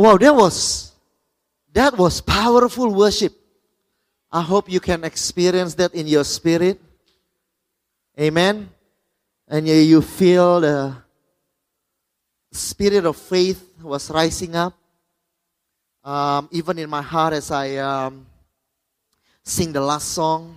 [0.00, 0.92] Wow, that was
[1.74, 3.36] that was powerful worship.
[4.32, 6.80] I hope you can experience that in your spirit.
[8.18, 8.70] Amen.
[9.46, 10.96] And you, feel the
[12.50, 14.72] spirit of faith was rising up.
[16.02, 18.24] Um, even in my heart as I um,
[19.44, 20.56] sing the last song,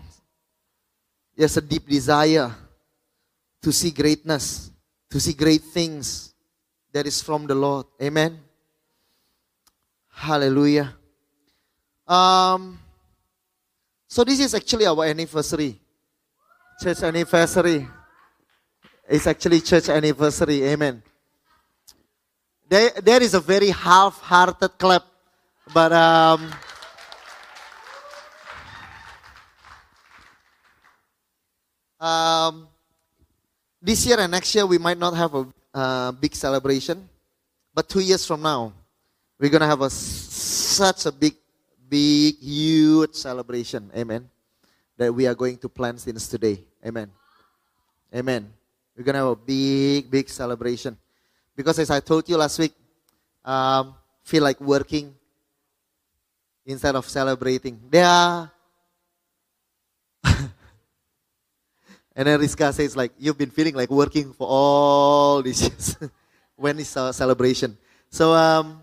[1.35, 2.49] there's a deep desire
[3.61, 4.71] to see greatness,
[5.09, 6.33] to see great things
[6.93, 7.87] that is from the Lord.
[8.01, 8.39] Amen.
[10.13, 10.95] Hallelujah.
[12.07, 12.79] Um,
[14.07, 15.79] so this is actually our anniversary,
[16.81, 17.87] church anniversary.
[19.09, 20.63] It's actually church anniversary.
[20.63, 21.01] Amen.
[22.69, 25.03] There, there is a very half-hearted clap,
[25.73, 26.53] but um,
[31.99, 32.67] um,
[33.81, 37.09] this year and next year we might not have a uh, big celebration,
[37.73, 38.73] but two years from now
[39.39, 41.35] we're gonna have a such a big,
[41.89, 43.91] big, huge celebration.
[43.95, 44.29] Amen.
[44.97, 46.63] That we are going to plan since today.
[46.85, 47.11] Amen.
[48.13, 48.51] Amen.
[48.95, 50.97] We're gonna have a big, big celebration
[51.55, 52.73] because as I told you last week,
[53.43, 55.13] um, feel like working
[56.65, 57.79] instead of celebrating.
[57.89, 58.51] There are
[62.15, 65.97] And then Rizka says like, you've been feeling like working for all these years.
[66.55, 67.77] when is our celebration?
[68.09, 68.82] So um,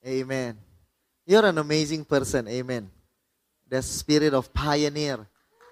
[0.00, 0.56] Amen.
[1.28, 2.48] You're an amazing person.
[2.48, 2.88] Amen.
[3.68, 5.28] The spirit of pioneer.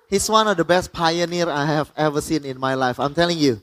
[0.09, 3.01] He's one of the best pioneer I have ever seen in my life.
[3.01, 3.61] I'm telling you.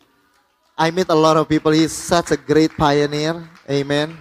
[0.78, 1.72] I meet a lot of people.
[1.72, 3.48] He's such a great pioneer.
[3.70, 4.18] Amen.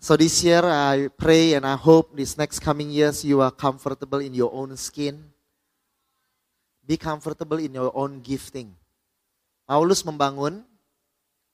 [0.00, 4.18] So this year I pray and I hope this next coming years you are comfortable
[4.18, 5.22] in your own skin.
[6.86, 8.74] Be comfortable in your own gifting.
[9.66, 10.62] Paulus membangun,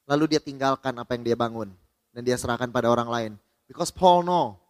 [0.04, 1.72] lalu dia tinggalkan apa yang dia bangun
[2.12, 3.32] dan dia serahkan pada orang lain.
[3.66, 4.60] Because Paul know,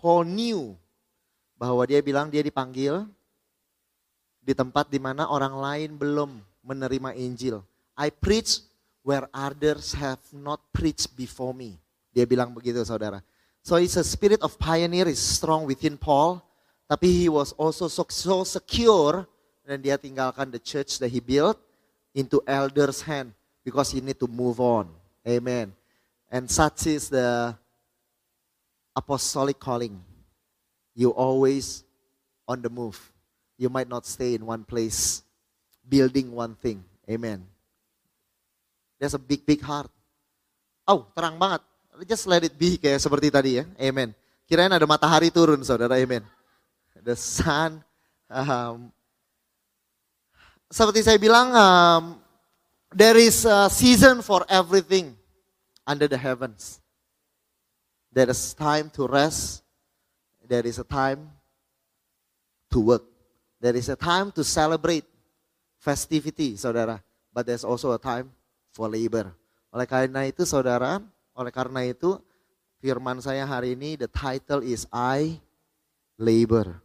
[0.00, 0.74] Paul knew
[1.60, 3.04] bahwa dia bilang dia dipanggil
[4.40, 6.30] di tempat di mana orang lain belum
[6.64, 7.60] menerima Injil.
[7.96, 8.64] I preach
[9.06, 11.78] where others have not preached before me.
[12.10, 13.20] Dia bilang begitu saudara.
[13.66, 16.42] So it's a spirit of pioneer is strong within Paul.
[16.86, 19.26] Tapi he was also so, so secure
[19.66, 21.58] dan dia tinggalkan the church that he built
[22.14, 23.34] into elders hand
[23.66, 24.86] because he need to move on.
[25.26, 25.74] Amen.
[26.30, 27.54] And such is the
[28.94, 30.02] apostolic calling.
[30.94, 31.84] You always
[32.48, 32.98] on the move.
[33.58, 35.22] You might not stay in one place,
[35.86, 36.84] building one thing.
[37.08, 37.46] Amen.
[38.98, 39.90] There's a big, big heart.
[40.88, 41.62] Oh, terang banget.
[42.08, 43.64] Just let it be kayak seperti tadi ya.
[43.80, 44.12] Amen.
[44.48, 45.96] Kirain ada matahari turun saudara.
[45.96, 46.24] Amen.
[47.00, 47.80] The sun.
[48.28, 48.90] Um,
[50.68, 52.02] seperti saya bilang, um,
[52.92, 55.14] there is a season for everything
[55.86, 56.82] under the heavens.
[58.10, 59.62] There is time to rest.
[60.42, 61.30] There is a time
[62.70, 63.04] to work.
[63.60, 65.04] There is a time to celebrate
[65.78, 67.00] festivity, saudara.
[67.32, 68.32] But there's also a time
[68.74, 69.32] for labor.
[69.70, 71.00] Oleh karena itu, saudara,
[71.36, 72.16] oleh karena itu,
[72.80, 75.40] firman saya hari ini, the title is I
[76.16, 76.80] labor.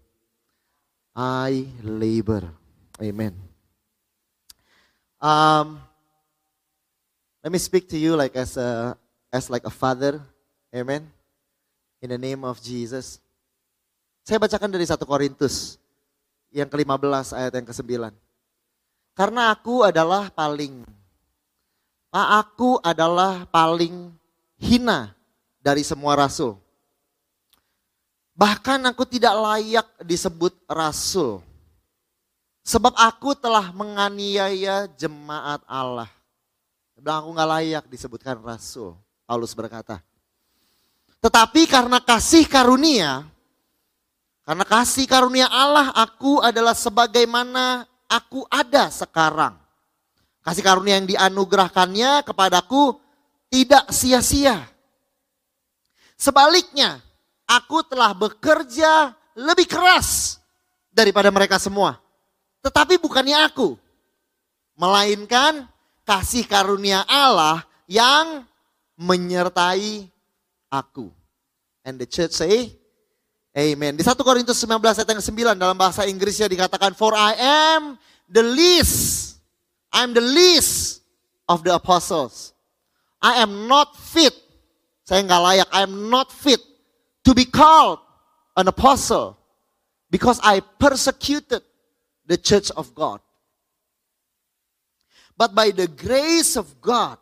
[1.16, 2.48] I labor.
[3.00, 3.36] Amen.
[5.22, 5.80] Um,
[7.42, 8.94] let me speak to you like as a
[9.34, 10.22] as like a father.
[10.70, 11.06] Amen.
[12.02, 13.22] In the name of Jesus.
[14.22, 15.82] Saya bacakan dari 1 Korintus
[16.54, 18.14] yang ke-15 ayat yang ke-9.
[19.18, 20.86] Karena aku adalah paling
[22.14, 24.14] aku adalah paling
[24.62, 25.12] hina
[25.58, 26.60] dari semua rasul.
[28.38, 31.42] Bahkan aku tidak layak disebut rasul.
[32.62, 36.10] Sebab aku telah menganiaya jemaat Allah.
[37.02, 38.94] Bilang aku gak layak disebutkan rasul.
[39.26, 40.06] Paulus berkata.
[41.18, 43.26] Tetapi karena kasih karunia,
[44.46, 49.58] karena kasih karunia Allah aku adalah sebagaimana aku ada sekarang.
[50.46, 52.94] Kasih karunia yang dianugerahkannya kepadaku
[53.50, 54.62] tidak sia-sia.
[56.14, 57.02] Sebaliknya,
[57.50, 60.38] aku telah bekerja lebih keras
[60.94, 61.98] daripada mereka semua.
[62.62, 63.74] Tetapi bukannya aku.
[64.78, 65.71] Melainkan
[66.12, 68.44] kasih karunia Allah yang
[69.00, 70.12] menyertai
[70.68, 71.08] aku.
[71.88, 72.76] And the church say,
[73.56, 73.96] Amen.
[73.96, 75.24] Di 1 Korintus 19 ayat yang
[75.56, 77.82] 9 dalam bahasa Inggrisnya dikatakan, For I am
[78.28, 79.40] the least,
[79.92, 81.04] I am the least
[81.48, 82.56] of the apostles.
[83.20, 84.34] I am not fit,
[85.04, 86.64] saya nggak layak, I am not fit
[87.28, 88.00] to be called
[88.56, 89.36] an apostle
[90.08, 91.62] because I persecuted
[92.26, 93.20] the church of God.
[95.42, 97.18] But by the grace of God,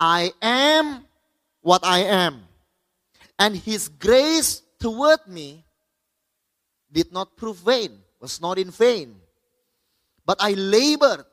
[0.00, 1.04] I am
[1.60, 2.48] what I am.
[3.38, 5.66] And his grace toward me
[6.90, 9.14] did not prove vain, was not in vain.
[10.24, 11.26] But I labored,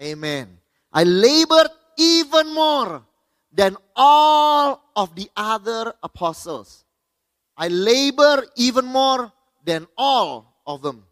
[0.00, 0.56] amen.
[0.92, 3.02] I labored even more
[3.50, 6.84] than all of the other apostles.
[7.56, 9.32] I labor even more
[9.64, 11.02] than all of them.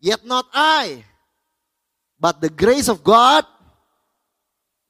[0.00, 1.04] Yet not I,
[2.18, 3.44] but the grace of God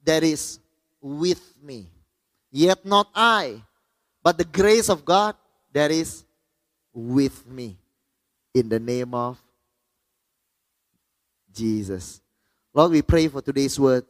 [0.05, 0.61] that is
[1.01, 1.91] with me.
[2.51, 3.63] Yet not I,
[4.23, 5.35] but the grace of God
[5.73, 6.25] that is
[6.93, 7.79] with me.
[8.55, 9.39] In the name of
[11.53, 12.23] Jesus.
[12.73, 14.07] Lord, we pray for today's word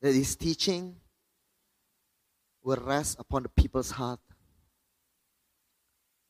[0.00, 0.96] that this teaching
[2.62, 4.20] will rest upon the people's heart,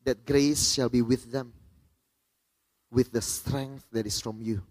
[0.05, 1.52] that grace shall be with them
[2.91, 4.62] with the strength that is from you.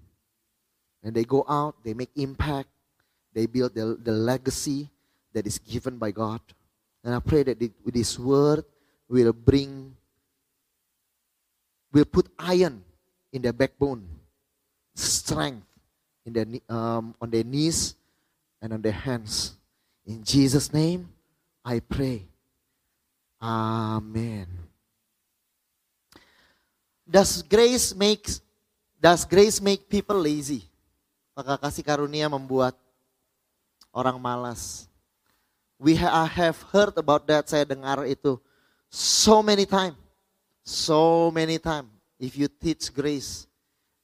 [1.03, 2.69] And they go out, they make impact,
[3.33, 4.89] they build the, the legacy
[5.33, 6.39] that is given by God.
[7.03, 8.63] And I pray that this word
[9.09, 9.95] will bring,
[11.91, 12.83] will put iron
[13.33, 14.07] in their backbone,
[14.95, 15.65] strength
[16.25, 17.95] in their, um, on their knees
[18.61, 19.57] and on their hands.
[20.05, 21.09] In Jesus' name,
[21.65, 22.23] I pray.
[23.41, 24.47] Amen.
[27.09, 28.27] Does grace make
[29.01, 30.63] does grace make people lazy?
[31.33, 32.77] Maka kasih karunia membuat
[33.89, 34.85] orang malas.
[35.81, 37.49] We ha have heard about that.
[37.49, 38.37] Saya dengar itu
[38.89, 39.97] so many time.
[40.61, 41.89] So many time.
[42.21, 43.49] If you teach grace,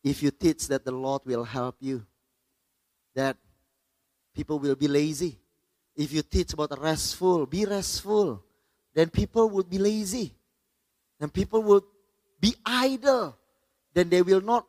[0.03, 2.03] if you teach that the Lord will help you,
[3.15, 3.37] that
[4.33, 5.39] people will be lazy.
[5.95, 8.43] If you teach about restful, be restful,
[8.93, 10.35] then people would be lazy.
[11.19, 11.83] And people would
[12.39, 13.35] be idle,
[13.93, 14.65] then they will not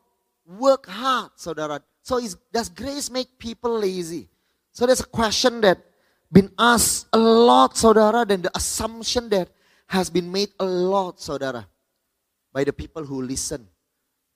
[0.47, 1.81] work hard, saudara.
[2.03, 4.29] So is, does grace make people lazy?
[4.73, 5.79] So there's a question that
[6.33, 9.51] been asked a lot, saudara, dan the assumption that
[9.87, 11.67] has been made a lot, saudara,
[12.53, 13.67] by the people who listen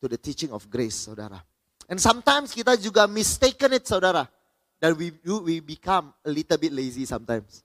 [0.03, 1.41] to the teaching of grace, saudara.
[1.89, 4.27] And sometimes kita juga mistaken it, saudara,
[4.83, 7.63] that we we become a little bit lazy sometimes.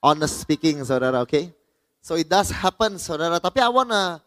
[0.00, 1.50] Honest speaking, saudara, okay?
[2.00, 3.42] So it does happen, saudara.
[3.42, 4.22] Tapi I wanna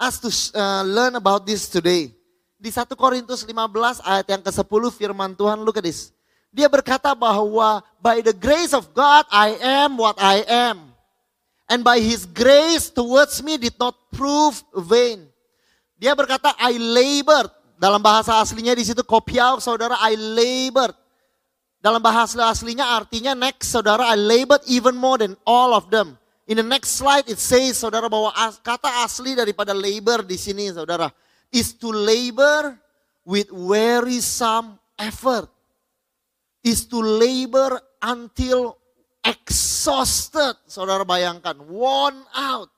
[0.00, 2.15] us to uh, learn about this today.
[2.56, 6.16] Di 1 Korintus 15 ayat yang ke-10 firman Tuhan, look at this.
[6.48, 10.88] Dia berkata bahwa by the grace of God I am what I am.
[11.68, 15.28] And by his grace towards me did not prove vain.
[16.00, 17.52] Dia berkata I labored.
[17.76, 20.96] Dalam bahasa aslinya di situ kopiau saudara I labored.
[21.76, 26.16] Dalam bahasa aslinya artinya next saudara I labored even more than all of them.
[26.48, 28.32] In the next slide it says saudara bahwa
[28.64, 31.12] kata asli daripada labor di sini saudara
[31.52, 32.78] is to labor
[33.26, 35.50] with wearisome effort.
[36.66, 38.78] Is to labor until
[39.22, 40.58] exhausted.
[40.66, 42.70] Saudara bayangkan, worn out.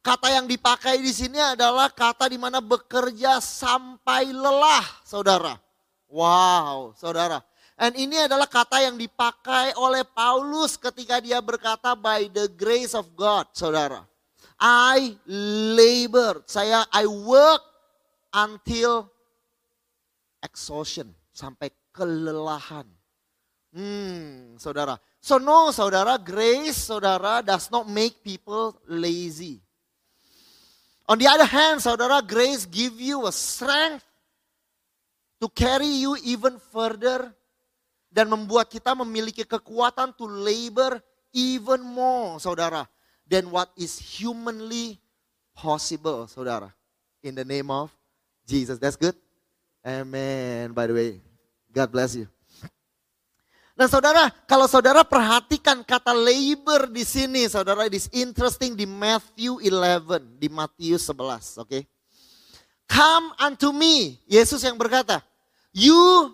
[0.00, 5.58] Kata yang dipakai di sini adalah kata di mana bekerja sampai lelah, saudara.
[6.06, 7.42] Wow, saudara.
[7.76, 13.12] And ini adalah kata yang dipakai oleh Paulus ketika dia berkata by the grace of
[13.18, 14.06] God, saudara.
[14.56, 15.12] I
[15.76, 17.75] labor, saya I work
[18.32, 19.10] until
[20.42, 22.86] exhaustion, sampai kelelahan.
[23.76, 24.96] Hmm, saudara.
[25.20, 29.60] So no, saudara, grace, saudara, does not make people lazy.
[31.08, 34.04] On the other hand, saudara, grace give you a strength
[35.40, 37.30] to carry you even further
[38.10, 40.98] dan membuat kita memiliki kekuatan to labor
[41.36, 42.88] even more, saudara,
[43.28, 44.96] than what is humanly
[45.52, 46.72] possible, saudara.
[47.20, 47.92] In the name of
[48.46, 48.78] Jesus.
[48.78, 49.18] That's good?
[49.84, 50.72] Amen.
[50.72, 51.10] By the way,
[51.74, 52.30] God bless you.
[53.76, 59.60] Nah saudara, kalau saudara perhatikan kata labor di sini, saudara, it is interesting di Matthew
[59.60, 61.68] 11, di Matius 11, oke.
[61.68, 61.82] Okay?
[62.88, 65.20] Come unto me, Yesus yang berkata,
[65.76, 66.32] you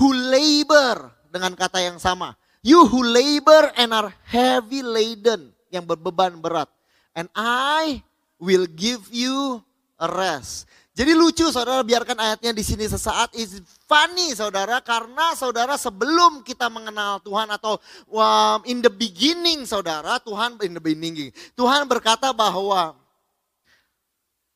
[0.00, 2.34] who labor dengan kata yang sama.
[2.64, 6.68] You who labor and are heavy laden, yang berbeban berat.
[7.14, 8.02] And I
[8.40, 9.62] will give you
[9.98, 10.66] a rest.
[10.98, 16.66] Jadi lucu saudara biarkan ayatnya di sini sesaat is funny saudara karena saudara sebelum kita
[16.66, 17.78] mengenal Tuhan atau
[18.10, 22.98] um, in the beginning saudara Tuhan in the beginning Tuhan berkata bahwa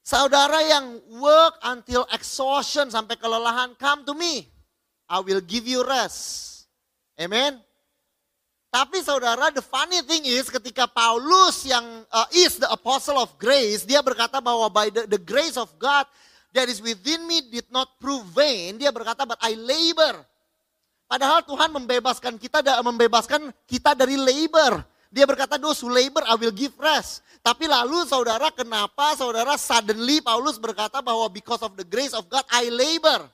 [0.02, 4.50] saudara yang work until exhaustion sampai kelelahan come to me
[5.06, 6.66] I will give you rest.
[7.20, 7.62] Amen.
[8.72, 13.84] Tapi saudara, the funny thing is ketika Paulus yang uh, is the apostle of grace,
[13.84, 16.08] dia berkata bahwa by the, the grace of God
[16.52, 18.76] that is within me did not prove vain.
[18.76, 20.20] Dia berkata, but I labor.
[21.08, 24.80] Padahal Tuhan membebaskan kita, membebaskan kita dari labor.
[25.12, 27.20] Dia berkata, those who labor I will give rest.
[27.44, 32.46] Tapi lalu saudara, kenapa saudara suddenly Paulus berkata bahwa because of the grace of God
[32.48, 33.28] I labor.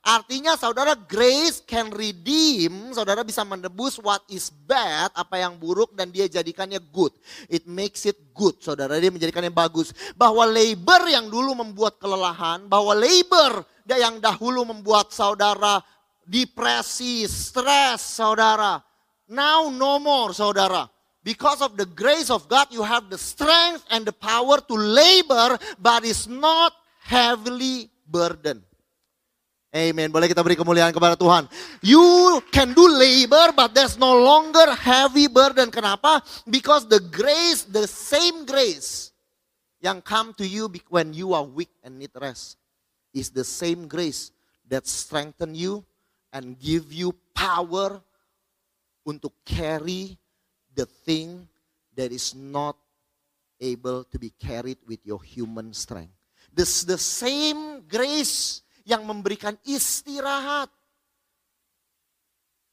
[0.00, 6.08] Artinya saudara grace can redeem, saudara bisa menebus what is bad, apa yang buruk dan
[6.08, 7.12] dia jadikannya good.
[7.52, 9.92] It makes it good, saudara dia menjadikannya bagus.
[10.16, 15.84] Bahwa labor yang dulu membuat kelelahan, bahwa labor yang dahulu membuat saudara
[16.24, 18.80] depresi, stres saudara.
[19.28, 20.88] Now no more saudara.
[21.20, 25.60] Because of the grace of God you have the strength and the power to labor
[25.76, 26.72] but is not
[27.04, 28.64] heavily burdened.
[29.70, 30.10] Amen.
[30.10, 31.46] Boleh kita beri kemuliaan kepada Tuhan.
[31.78, 35.70] You can do labor but there's no longer heavy burden.
[35.70, 36.26] Kenapa?
[36.50, 39.14] Because the grace, the same grace
[39.78, 42.58] yang come to you when you are weak and need rest
[43.14, 44.34] is the same grace
[44.66, 45.86] that strengthen you
[46.34, 48.02] and give you power
[49.06, 50.18] untuk carry
[50.74, 51.46] the thing
[51.94, 52.74] that is not
[53.62, 56.14] able to be carried with your human strength.
[56.50, 60.70] This the same grace yang memberikan istirahat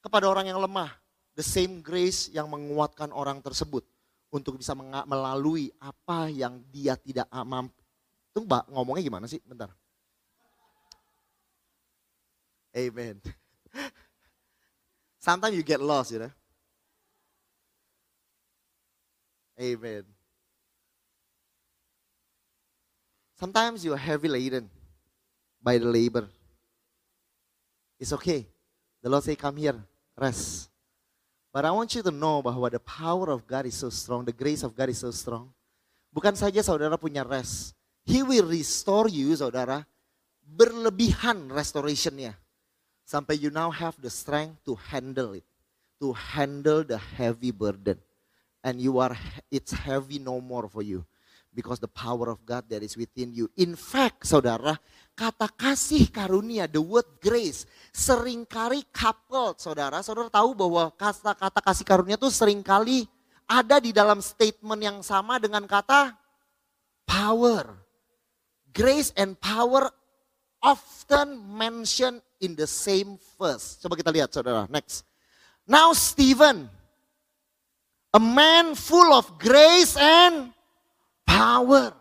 [0.04, 0.92] kepada orang yang lemah.
[1.38, 3.86] The same grace yang menguatkan orang tersebut
[4.34, 4.74] untuk bisa
[5.06, 7.78] melalui apa yang dia tidak mampu.
[8.34, 9.38] Itu mbak ngomongnya gimana sih?
[9.46, 9.70] Bentar.
[12.74, 13.22] Amen.
[15.22, 16.34] Sometimes you get lost, you know.
[19.58, 20.06] Amen.
[23.38, 24.70] Sometimes you are heavy laden
[25.62, 26.28] by the labor.
[28.00, 28.46] It's okay.
[29.02, 29.76] The Lord say, come here,
[30.18, 30.70] rest.
[31.54, 34.36] But I want you to know bahwa the power of God is so strong, the
[34.36, 35.50] grace of God is so strong.
[36.14, 37.74] Bukan saja saudara punya rest.
[38.06, 39.86] He will restore you, saudara,
[40.46, 42.38] berlebihan restorationnya.
[43.08, 45.46] Sampai you now have the strength to handle it.
[46.00, 47.98] To handle the heavy burden.
[48.64, 49.16] And you are,
[49.50, 51.06] it's heavy no more for you.
[51.56, 53.50] Because the power of God that is within you.
[53.58, 54.78] In fact, saudara,
[55.18, 60.06] kata kasih karunia, the word grace, sering kali coupled, saudara.
[60.06, 63.10] Saudara tahu bahwa kata-kata kasih karunia itu sering kali
[63.50, 66.14] ada di dalam statement yang sama dengan kata
[67.10, 67.66] power.
[68.70, 69.90] Grace and power
[70.62, 73.82] often mentioned in the same verse.
[73.82, 75.02] Coba kita lihat saudara, next.
[75.66, 76.70] Now Stephen,
[78.14, 80.54] a man full of grace and
[81.26, 81.98] power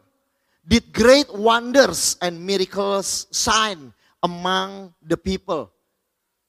[0.67, 5.71] did great wonders and miracles sign among the people.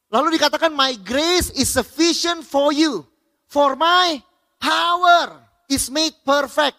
[0.10, 3.06] Lalu dikatakan my grace is sufficient for you.
[3.48, 4.20] For my
[4.60, 6.76] power is made perfect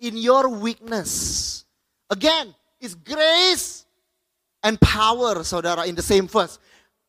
[0.00, 1.64] in your weakness.
[2.10, 3.84] Again, is grace
[4.64, 6.58] and power, saudara, in the same verse.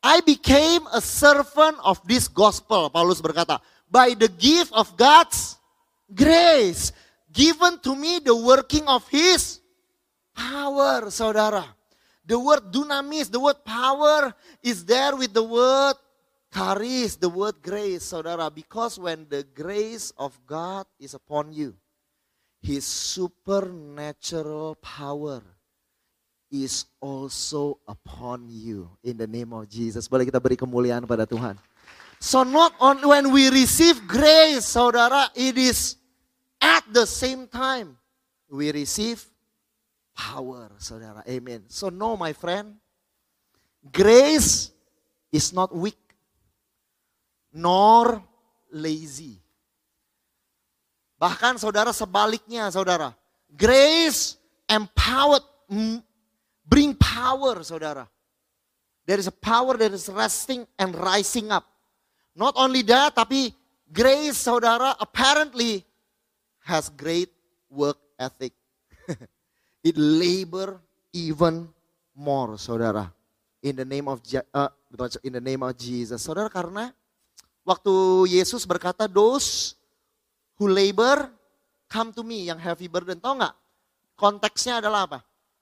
[0.04, 3.60] I became a servant of this gospel, Paulus berkata,
[3.90, 5.58] by the gift of God's
[6.12, 6.92] grace
[7.32, 9.61] given to me the working of his
[10.41, 11.65] power, saudara.
[12.25, 15.98] The word dunamis, the word power is there with the word
[16.53, 18.50] charis, the word grace, saudara.
[18.53, 21.74] Because when the grace of God is upon you,
[22.62, 25.41] His supernatural power
[26.51, 30.05] is also upon you in the name of Jesus.
[30.05, 31.57] Boleh kita beri kemuliaan pada Tuhan.
[32.21, 35.98] So not only when we receive grace, saudara, it is
[36.62, 37.98] at the same time
[38.45, 39.31] we receive
[40.15, 41.24] power, saudara.
[41.27, 41.63] Amen.
[41.68, 42.75] So no, my friend,
[43.91, 44.72] grace
[45.32, 45.98] is not weak
[47.53, 48.24] nor
[48.72, 49.39] lazy.
[51.22, 53.13] Bahkan saudara sebaliknya, saudara.
[53.51, 55.46] Grace empowered,
[56.65, 58.08] bring power, saudara.
[59.06, 61.68] There is a power that is resting and rising up.
[62.34, 63.51] Not only that, tapi
[63.91, 65.84] grace, saudara, apparently
[66.63, 67.30] has great
[67.70, 68.56] work ethic.
[69.82, 70.78] it labor
[71.14, 71.70] even
[72.16, 73.10] more, saudara.
[73.62, 74.72] In the name of uh,
[75.22, 76.50] in the name of Jesus, saudara.
[76.50, 76.90] Karena
[77.62, 77.94] waktu
[78.30, 79.78] Yesus berkata, those
[80.58, 81.30] who labor
[81.92, 83.54] come to me yang heavy burden, tau nggak?
[84.18, 85.20] Konteksnya adalah apa?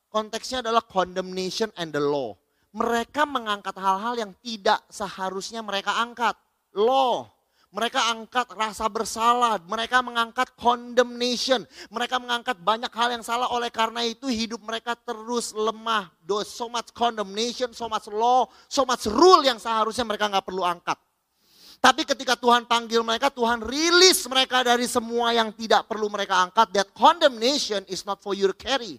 [0.10, 2.34] konteksnya adalah condemnation and the law.
[2.74, 6.38] Mereka mengangkat hal-hal yang tidak seharusnya mereka angkat.
[6.78, 7.26] Law.
[7.70, 11.62] Mereka angkat rasa bersalah, mereka mengangkat condemnation,
[11.94, 16.10] mereka mengangkat banyak hal yang salah oleh karena itu hidup mereka terus lemah.
[16.50, 20.98] So much condemnation, so much law, so much rule yang seharusnya mereka nggak perlu angkat.
[21.78, 26.74] Tapi ketika Tuhan panggil mereka, Tuhan rilis mereka dari semua yang tidak perlu mereka angkat.
[26.74, 28.98] That condemnation is not for you to carry.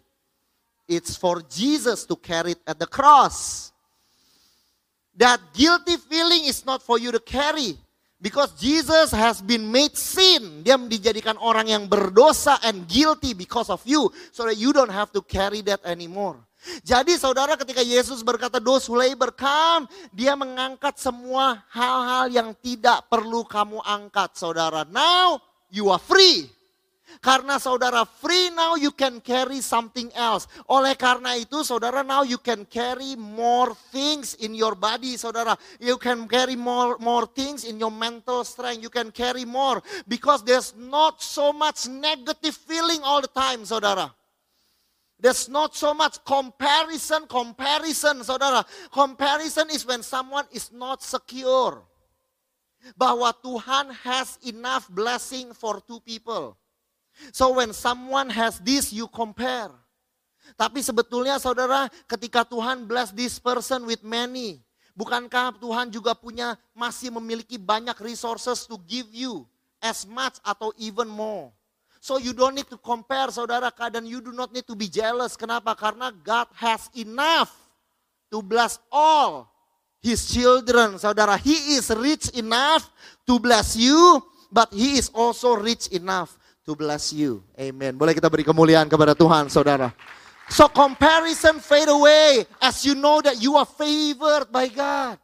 [0.87, 3.69] It's for Jesus to carry it at the cross.
[5.19, 7.75] That guilty feeling is not for you to carry.
[8.21, 10.61] Because Jesus has been made sin.
[10.61, 14.12] Dia dijadikan orang yang berdosa and guilty because of you.
[14.29, 16.37] So that you don't have to carry that anymore.
[16.85, 19.89] Jadi saudara ketika Yesus berkata those who labor come.
[20.12, 24.85] Dia mengangkat semua hal-hal yang tidak perlu kamu angkat saudara.
[24.85, 25.41] Now
[25.73, 26.53] you are free.
[27.19, 30.47] Karena saudara free now you can carry something else.
[30.71, 35.59] Oleh karena itu saudara now you can carry more things in your body saudara.
[35.83, 38.87] You can carry more more things in your mental strength.
[38.87, 44.14] You can carry more because there's not so much negative feeling all the time saudara.
[45.21, 48.64] There's not so much comparison, comparison, saudara.
[48.88, 51.85] Comparison is when someone is not secure.
[52.97, 56.57] Bahwa Tuhan has enough blessing for two people.
[57.29, 59.71] So when someone has this, you compare.
[60.57, 64.59] Tapi sebetulnya saudara, ketika Tuhan bless this person with many,
[64.97, 69.47] bukankah Tuhan juga punya masih memiliki banyak resources to give you
[69.79, 71.53] as much atau even more.
[72.00, 75.37] So you don't need to compare saudara dan you do not need to be jealous.
[75.37, 75.77] Kenapa?
[75.77, 77.53] Karena God has enough
[78.33, 79.53] to bless all
[80.00, 80.97] his children.
[80.97, 82.89] Saudara, he is rich enough
[83.29, 87.45] to bless you, but he is also rich enough to bless you.
[87.57, 87.97] Amen.
[87.97, 89.93] Boleh kita beri kemuliaan kepada Tuhan, saudara.
[90.50, 95.14] So comparison fade away as you know that you are favored by God.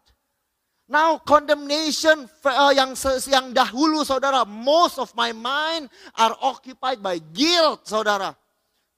[0.87, 2.95] Now condemnation uh, yang
[3.27, 8.39] yang dahulu saudara, most of my mind are occupied by guilt, saudara.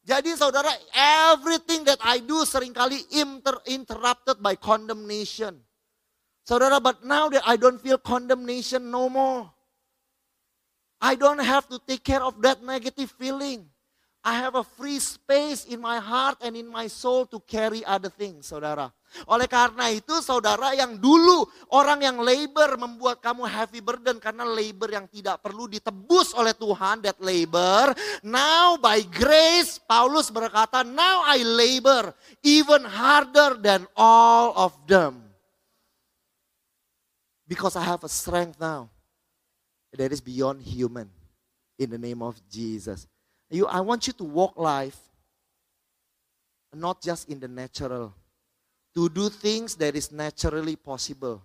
[0.04, 0.68] Jadi saudara,
[1.32, 5.56] everything that I do sering kali inter, interrupted by condemnation.
[6.44, 9.52] Saudara, but now that I don't feel condemnation no more.
[10.98, 13.70] I don't have to take care of that negative feeling.
[14.28, 18.10] I have a free space in my heart and in my soul to carry other
[18.10, 18.90] things, saudara.
[19.30, 24.90] Oleh karena itu, saudara yang dulu orang yang labor membuat kamu heavy burden karena labor
[24.90, 27.94] yang tidak perlu ditebus oleh Tuhan, that labor.
[28.26, 32.10] Now by grace, Paulus berkata, now I labor
[32.42, 35.24] even harder than all of them.
[37.48, 38.92] Because I have a strength now
[39.96, 41.08] that is beyond human
[41.78, 43.06] in the name of Jesus.
[43.50, 44.98] You, I want you to walk life
[46.74, 48.12] not just in the natural,
[48.94, 51.42] to do things that is naturally possible.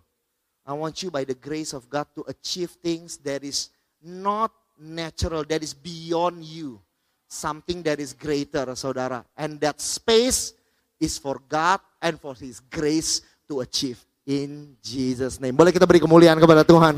[0.66, 3.70] I want you, by the grace of God, to achieve things that is
[4.02, 6.80] not natural, that is beyond you.
[7.28, 9.26] Something that is greater, saudara.
[9.36, 10.54] And that space
[11.00, 14.04] is for God and for His grace to achieve.
[14.26, 15.52] In Jesus' name.
[15.52, 16.96] Boleh kita beri kemuliaan kepada Tuhan.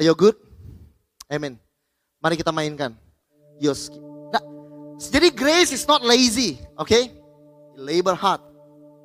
[0.00, 0.32] Are you good?
[1.28, 1.60] Amen.
[2.24, 2.96] Mari kita mainkan.
[3.60, 3.92] Yos.
[4.32, 4.40] Nah,
[4.96, 7.12] jadi grace is not lazy, okay?
[7.76, 8.40] Labor hard.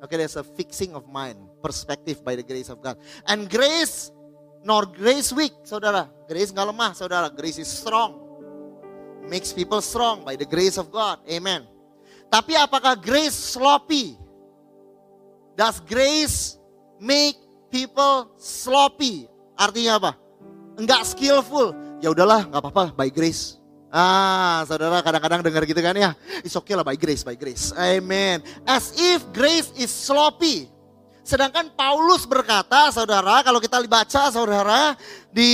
[0.00, 2.96] Okay, there's a fixing of mind, perspective by the grace of God.
[3.28, 4.08] And grace,
[4.64, 6.08] nor grace weak, saudara.
[6.24, 7.28] Grace nggak lemah, saudara.
[7.28, 8.16] Grace is strong.
[9.28, 11.20] Makes people strong by the grace of God.
[11.28, 11.68] Amen.
[12.32, 14.16] Tapi apakah grace sloppy?
[15.52, 16.56] Does grace
[16.96, 17.36] make
[17.68, 19.28] people sloppy?
[19.60, 20.12] Artinya apa?
[20.76, 23.60] Enggak skillful, ya udahlah nggak apa-apa by grace.
[23.90, 26.12] Ah, saudara kadang-kadang dengar gitu kan ya.
[26.44, 27.72] It's okay lah by grace, by grace.
[27.72, 28.44] Amen.
[28.68, 30.68] As if grace is sloppy.
[31.26, 34.94] Sedangkan Paulus berkata, saudara, kalau kita baca, saudara,
[35.32, 35.50] di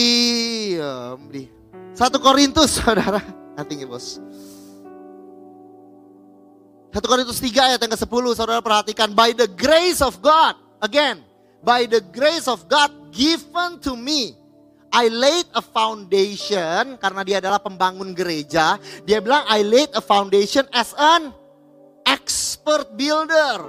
[0.76, 1.48] um, di
[1.96, 3.20] satu Korintus, saudara.
[3.56, 4.20] Nanti bos.
[6.92, 9.16] Satu Korintus 3 ayat yang ke-10, saudara perhatikan.
[9.16, 11.24] By the grace of God, again,
[11.64, 14.36] by the grace of God given to me,
[14.92, 18.76] I laid a foundation karena dia adalah pembangun gereja.
[19.08, 21.32] Dia bilang I laid a foundation as an
[22.04, 23.64] expert builder.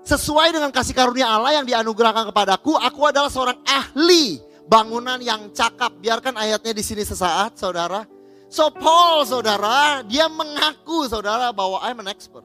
[0.00, 5.92] Sesuai dengan kasih karunia Allah yang dianugerahkan kepadaku, aku adalah seorang ahli bangunan yang cakap.
[6.00, 8.08] Biarkan ayatnya di sini sesaat, saudara.
[8.48, 12.42] So Paul, saudara, dia mengaku, saudara, bahwa I'm an expert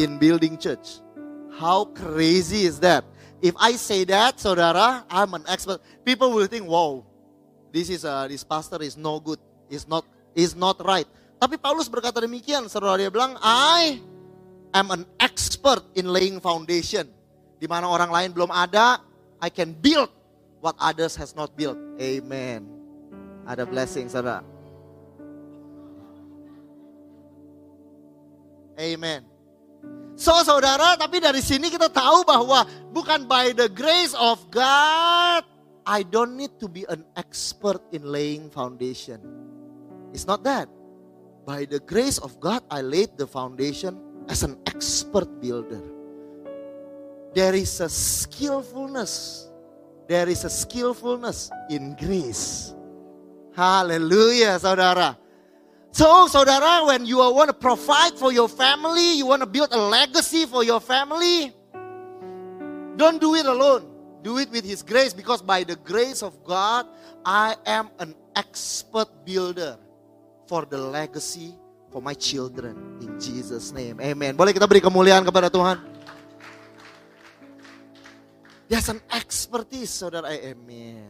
[0.00, 1.04] in building church.
[1.60, 3.04] How crazy is that?
[3.44, 5.80] If I say that, saudara, I'm an expert.
[6.04, 7.04] People will think, wow,
[7.68, 9.38] this is uh, this pastor is no good.
[9.68, 11.04] Is not is not right.
[11.36, 14.00] Tapi Paulus berkata demikian, saudara dia bilang, I
[14.72, 17.12] am an expert in laying foundation.
[17.60, 19.04] Di mana orang lain belum ada,
[19.40, 20.08] I can build
[20.64, 21.76] what others has not built.
[22.00, 22.64] Amen.
[23.44, 24.40] Ada blessing, saudara.
[28.76, 29.35] Amen.
[30.16, 35.44] So saudara, tapi dari sini kita tahu bahwa bukan by the grace of God,
[35.84, 39.20] I don't need to be an expert in laying foundation.
[40.16, 40.72] It's not that.
[41.44, 45.84] By the grace of God, I laid the foundation as an expert builder.
[47.36, 49.46] There is a skillfulness.
[50.08, 52.72] There is a skillfulness in grace.
[53.52, 55.20] Haleluya, saudara.
[55.96, 59.80] So, saudara, when you want to provide for your family, you want to build a
[59.80, 61.56] legacy for your family,
[63.00, 63.88] don't do it alone.
[64.20, 66.84] Do it with His grace because by the grace of God,
[67.24, 69.80] I am an expert builder
[70.44, 71.56] for the legacy
[71.88, 73.00] for my children.
[73.00, 74.36] In Jesus' name, amen.
[74.36, 75.80] Boleh kita beri kemuliaan kepada Tuhan?
[78.68, 80.28] There's an expertise, saudara.
[80.28, 81.08] Amen.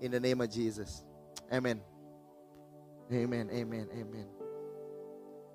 [0.00, 1.04] In the name of Jesus.
[1.52, 1.95] Amen.
[3.06, 4.26] Amen, amen, amen.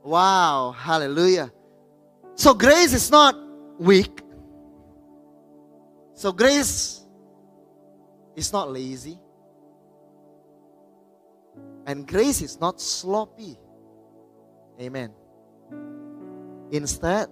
[0.01, 1.51] Wow, hallelujah.
[2.35, 3.35] So grace is not
[3.77, 4.23] weak.
[6.15, 7.03] So grace
[8.35, 9.19] is not lazy.
[11.85, 13.59] And grace is not sloppy.
[14.79, 15.11] Amen.
[16.71, 17.27] Instead,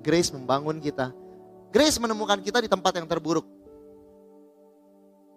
[0.00, 1.12] grace membangun kita.
[1.70, 3.44] Grace menemukan kita di tempat yang terburuk.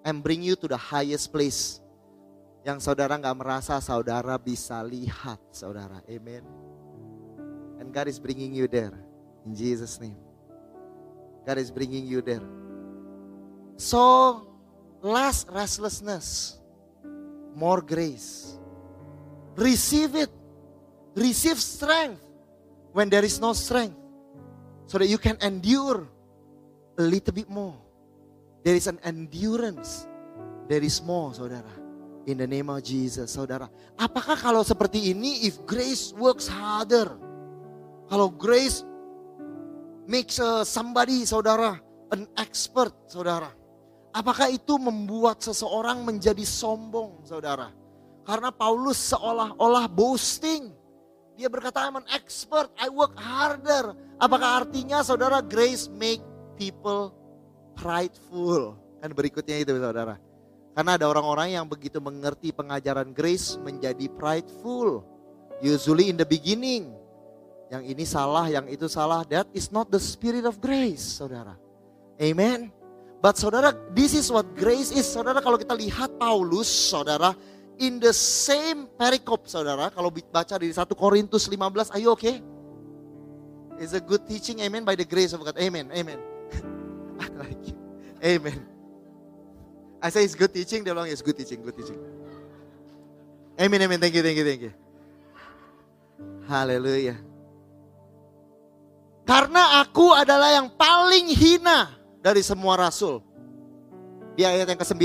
[0.07, 1.83] And bring you to the highest place
[2.65, 6.01] yang saudara nggak merasa saudara bisa lihat saudara.
[6.09, 6.41] Amen.
[7.77, 8.97] And God is bringing you there.
[9.45, 10.17] In Jesus name.
[11.45, 12.41] God is bringing you there.
[13.77, 14.41] So,
[15.05, 16.57] less restlessness.
[17.53, 18.57] More grace.
[19.53, 20.33] Receive it.
[21.13, 22.19] Receive strength
[22.97, 23.95] when there is no strength.
[24.89, 26.09] So that you can endure
[26.97, 27.77] a little bit more.
[28.65, 30.09] There is an endurance.
[30.65, 31.84] There is more, saudara.
[32.25, 33.69] In the name of Jesus, saudara.
[33.93, 37.13] Apakah kalau seperti ini, if grace works harder,
[38.09, 38.81] kalau grace
[40.09, 41.77] makes uh, somebody, saudara,
[42.09, 43.53] an expert, saudara.
[44.09, 47.69] Apakah itu membuat seseorang menjadi sombong, saudara?
[48.25, 50.73] Karena Paulus seolah-olah boasting.
[51.37, 53.93] Dia berkata, I'm an expert, I work harder.
[54.17, 56.23] Apakah artinya, saudara, grace make
[56.57, 57.13] people
[57.77, 58.79] prideful?
[59.03, 60.17] Kan berikutnya itu, saudara.
[60.75, 65.07] Karena ada orang-orang yang begitu mengerti pengajaran grace menjadi prideful.
[65.63, 66.91] Usually in the beginning.
[67.71, 69.23] Yang ini salah, yang itu salah.
[69.31, 71.55] That is not the spirit of grace, saudara.
[72.19, 72.75] Amen.
[73.23, 75.07] But saudara, this is what grace is.
[75.07, 77.31] Saudara, kalau kita lihat Paulus, saudara,
[77.79, 79.87] in the same perikop, saudara.
[79.95, 82.19] Kalau baca di 1 Korintus 15, ayo oke?
[82.19, 82.43] Okay?
[83.79, 85.55] It's a good teaching, amen, by the grace of God.
[85.55, 86.19] Amen, amen.
[87.23, 87.75] I like you.
[88.19, 88.74] Amen.
[90.05, 91.97] I say it's good teaching, dia bilang it's good teaching, good teaching.
[93.57, 93.97] Amen, amen.
[93.97, 94.73] Thank you, thank you, thank you.
[96.45, 97.17] Haleluya.
[99.25, 101.89] Karena aku adalah yang paling hina
[102.21, 103.25] dari semua rasul.
[104.37, 105.01] Di ayat yang ke-9.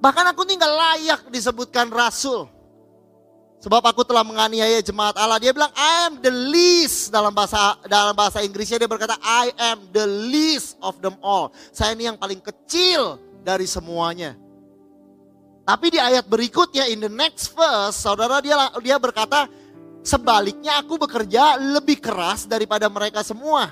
[0.00, 2.48] Bahkan aku tinggal layak disebutkan rasul.
[3.60, 5.36] Sebab aku telah menganiaya jemaat Allah.
[5.36, 9.92] Dia bilang I am the least dalam bahasa dalam bahasa Inggrisnya dia berkata I am
[9.92, 11.52] the least of them all.
[11.68, 14.38] Saya ini yang paling kecil dari semuanya.
[15.62, 19.46] Tapi di ayat berikutnya in the next verse, saudara dia dia berkata,
[20.02, 23.70] sebaliknya aku bekerja lebih keras daripada mereka semua.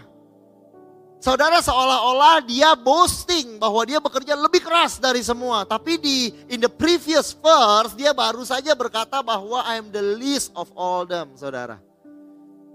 [1.21, 5.69] Saudara seolah-olah dia boasting bahwa dia bekerja lebih keras dari semua.
[5.69, 10.49] Tapi di in the previous verse dia baru saja berkata bahwa I am the least
[10.57, 11.77] of all them, saudara.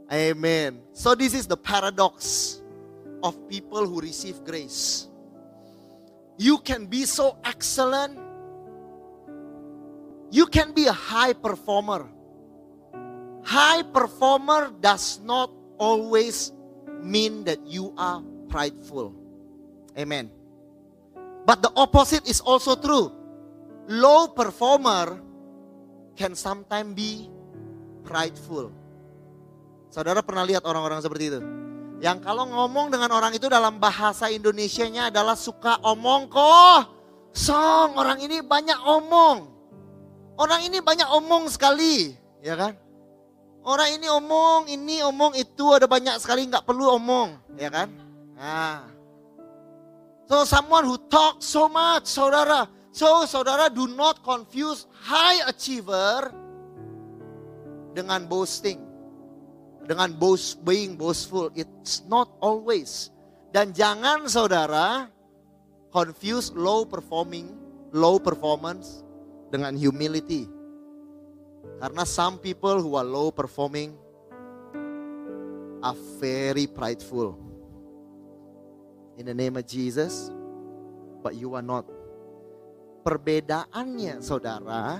[0.05, 0.77] Amen.
[0.93, 2.61] So this is the paradox
[3.25, 5.09] of people who receive grace.
[6.37, 8.19] You can be so excellent.
[10.31, 12.11] You can be a high performer.
[13.45, 16.51] High performer does not always
[16.99, 18.19] mean that you are
[18.49, 19.13] prideful.
[19.95, 20.31] Amen.
[21.45, 23.13] But the opposite is also true.
[23.87, 25.21] Low performer
[26.17, 27.29] can sometimes be
[28.03, 28.73] prideful.
[29.93, 31.64] Saudara pernah lihat orang-orang seperti itu?
[32.03, 36.91] Yang kalau ngomong dengan orang itu dalam bahasa Indonesianya adalah suka omong kok.
[37.35, 39.51] Song, orang ini banyak omong.
[40.35, 42.11] Orang ini banyak omong sekali,
[42.43, 42.75] ya kan?
[43.63, 47.87] Orang ini omong, ini omong, itu ada banyak sekali nggak perlu omong, ya kan?
[48.35, 48.87] Nah.
[50.27, 52.67] So someone who talk so much, saudara.
[52.95, 56.31] So, saudara, do not confuse high achiever
[57.91, 58.84] dengan boasting.
[59.85, 61.53] Dengan boast, being boastful.
[61.53, 63.13] It's not always.
[63.53, 65.07] Dan jangan saudara
[65.93, 67.53] confuse low performing,
[67.95, 69.05] low performance
[69.53, 70.49] dengan humility.
[71.79, 73.95] Karena some people who are low performing
[75.79, 77.37] are very prideful.
[79.15, 80.33] In the name of Jesus,
[81.23, 81.87] but you are not.
[83.05, 84.99] Perbedaannya saudara,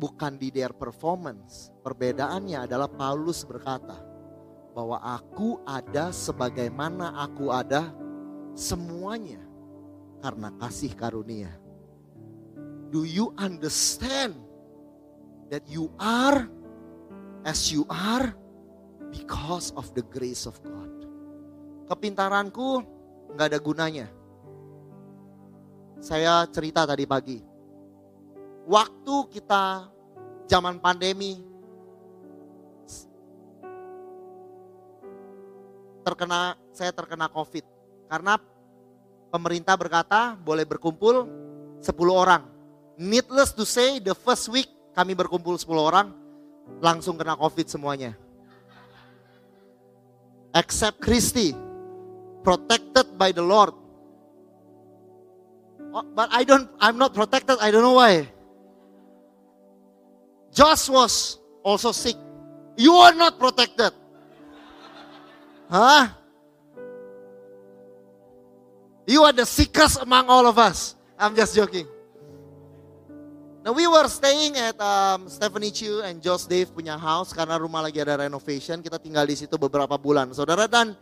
[0.00, 1.68] bukan di their performance.
[1.84, 4.00] Perbedaannya adalah Paulus berkata
[4.72, 7.92] bahwa aku ada sebagaimana aku ada
[8.56, 9.44] semuanya
[10.24, 11.52] karena kasih karunia.
[12.88, 14.40] Do you understand
[15.52, 16.48] that you are
[17.44, 18.32] as you are
[19.12, 20.88] because of the grace of God?
[21.86, 22.82] Kepintaranku
[23.36, 24.08] nggak ada gunanya
[26.00, 27.49] saya cerita tadi pagi.
[28.70, 29.90] Waktu kita
[30.46, 31.42] zaman pandemi
[36.06, 37.66] terkena saya terkena Covid
[38.06, 38.38] karena
[39.34, 41.26] pemerintah berkata boleh berkumpul
[41.82, 42.46] 10 orang.
[42.94, 46.14] Needless to say the first week kami berkumpul 10 orang
[46.78, 48.14] langsung kena Covid semuanya.
[50.54, 51.58] Except Christy
[52.46, 53.74] protected by the Lord
[55.90, 57.58] Oh, but I don't, I'm not protected.
[57.58, 58.30] I don't know why.
[60.50, 62.16] Josh was also sick.
[62.76, 63.92] You are not protected.
[65.70, 66.10] Huh?
[69.06, 70.94] You are the sickest among all of us.
[71.18, 71.86] I'm just joking.
[73.60, 77.84] Now we were staying at um, Stephanie Chu and Josh Dave punya house karena rumah
[77.84, 78.80] lagi ada renovation.
[78.80, 80.32] Kita tinggal di situ beberapa bulan.
[80.32, 80.96] Saudara dan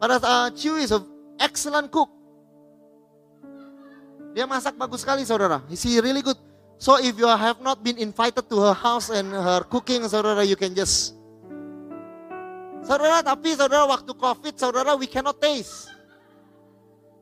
[0.00, 1.04] pada uh, Chu is an
[1.36, 2.08] excellent cook.
[4.32, 5.60] Dia masak bagus sekali saudara.
[5.68, 6.40] He really good.
[6.78, 10.54] So if you have not been invited to her house and her cooking saudara you
[10.54, 11.18] can just
[12.86, 15.90] Saudara tapi saudara waktu covid saudara we cannot taste.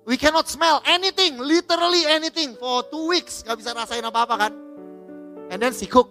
[0.06, 3.42] We cannot smell anything, literally anything for two weeks.
[3.42, 4.52] Gak bisa rasain apa-apa kan.
[5.50, 6.06] And then she cook.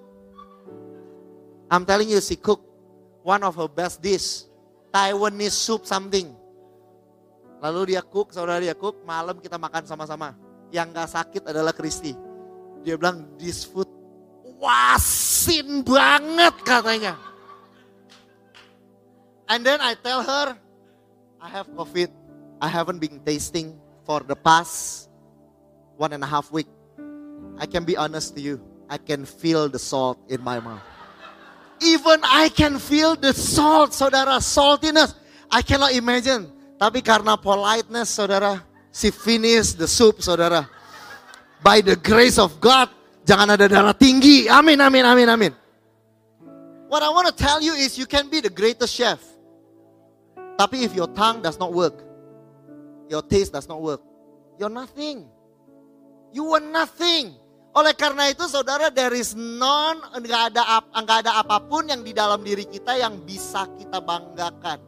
[1.71, 2.59] I'm telling you she cook
[3.23, 4.43] one of her best dish.
[4.91, 6.35] Taiwanese soup something.
[7.63, 10.35] Lalu dia cook, saudara dia cook, malam kita makan sama-sama
[10.75, 12.11] yang gak sakit adalah Kristi.
[12.85, 13.89] Dia bilang, this food
[14.61, 17.17] wasin banget katanya.
[19.49, 20.53] And then I tell her,
[21.41, 22.13] I have COVID.
[22.61, 23.73] I haven't been tasting
[24.05, 25.09] for the past
[25.97, 26.69] one and a half week.
[27.57, 28.61] I can be honest to you.
[28.85, 30.85] I can feel the salt in my mouth.
[31.81, 35.17] Even I can feel the salt, saudara, saltiness.
[35.49, 36.53] I cannot imagine.
[36.77, 38.61] Tapi karena politeness, saudara,
[38.95, 40.71] She finish the soup, saudara.
[41.63, 42.89] By the grace of God,
[43.25, 44.47] jangan ada darah tinggi.
[44.47, 45.53] Amin, amin, amin, amin.
[46.87, 49.19] What I want to tell you is you can be the greatest chef.
[50.55, 51.99] Tapi if your tongue does not work,
[53.11, 53.99] your taste does not work,
[54.55, 55.27] you're nothing.
[56.31, 57.35] You are nothing.
[57.75, 62.15] Oleh karena itu saudara there is none, enggak ada, enggak ada apa pun yang di
[62.15, 64.79] dalam diri kita yang bisa kita banggakan.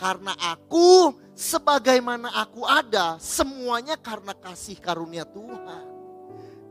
[0.00, 5.91] Karena aku sebagaimana aku ada, semuanya karena kasih karunia Tuhan.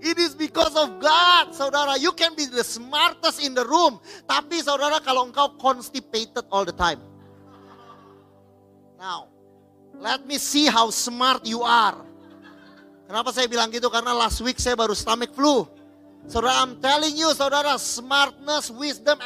[0.02, 2.02] It is because of God, saudara.
[2.02, 4.02] You can be the smartest in the room.
[4.26, 6.98] Tapi saudara kalau engkau constipated all the time.
[8.98, 9.30] Now,
[10.02, 12.02] let me see how smart you are.
[13.06, 13.94] Kenapa saya bilang gitu?
[13.94, 15.70] Karena last week saya baru stomach flu.
[16.26, 19.18] Saudara, I'm telling you, saudara, smartness, wisdom,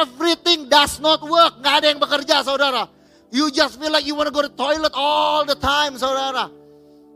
[0.00, 1.60] everything does not work.
[1.60, 2.88] Gak ada yang bekerja, saudara.
[3.28, 6.57] You just feel like you want to go to toilet all the time, saudara.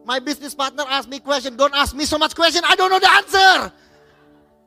[0.04, 1.56] My business partner asked me question.
[1.56, 2.62] Don't ask me so much question.
[2.66, 3.72] I don't know the answer.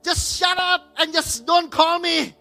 [0.03, 2.33] Just shut up and just don't call me.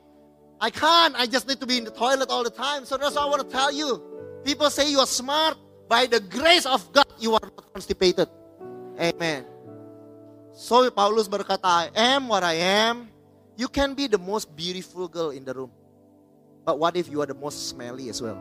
[0.60, 1.14] I can't.
[1.16, 2.84] I just need to be in the toilet all the time.
[2.84, 4.00] So that's what I want to tell you.
[4.44, 5.56] People say you are smart.
[5.88, 8.28] By the grace of God, you are not constipated.
[8.98, 9.44] Amen.
[10.54, 13.10] So Paulus berkata, I am what I am.
[13.56, 15.70] You can be the most beautiful girl in the room.
[16.64, 18.40] But what if you are the most smelly as well?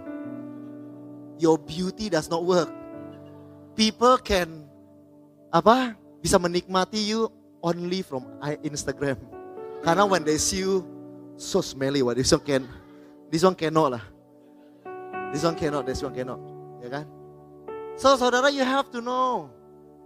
[1.40, 2.70] your beauty does not work.
[3.74, 4.70] People can
[5.50, 7.30] apa bisa menikmati you
[7.62, 8.26] only from
[8.62, 9.18] Instagram.
[9.84, 10.86] Karena when they see you
[11.36, 12.64] so smelly, what this one can,
[13.32, 14.04] this one cannot lah.
[15.34, 16.40] This one cannot, this one cannot,
[16.80, 17.06] ya kan?
[17.98, 19.50] So saudara you have to know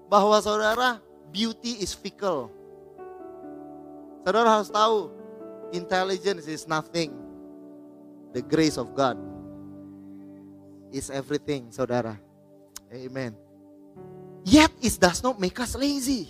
[0.08, 2.52] bahwa saudara beauty is fickle.
[4.24, 5.12] Saudara harus tahu
[5.76, 7.16] intelligence is nothing.
[8.36, 9.16] The grace of God
[10.92, 12.20] is everything, saudara.
[12.92, 13.47] Amen.
[14.48, 16.24] Yet it does not make us lazy.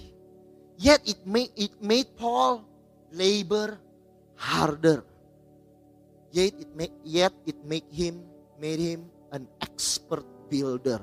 [0.73, 2.65] Yet it made, it made Paul
[3.13, 3.77] labor
[4.33, 5.05] harder.
[6.33, 8.25] Yet it make, yet it make him
[8.57, 10.97] made him an expert builder.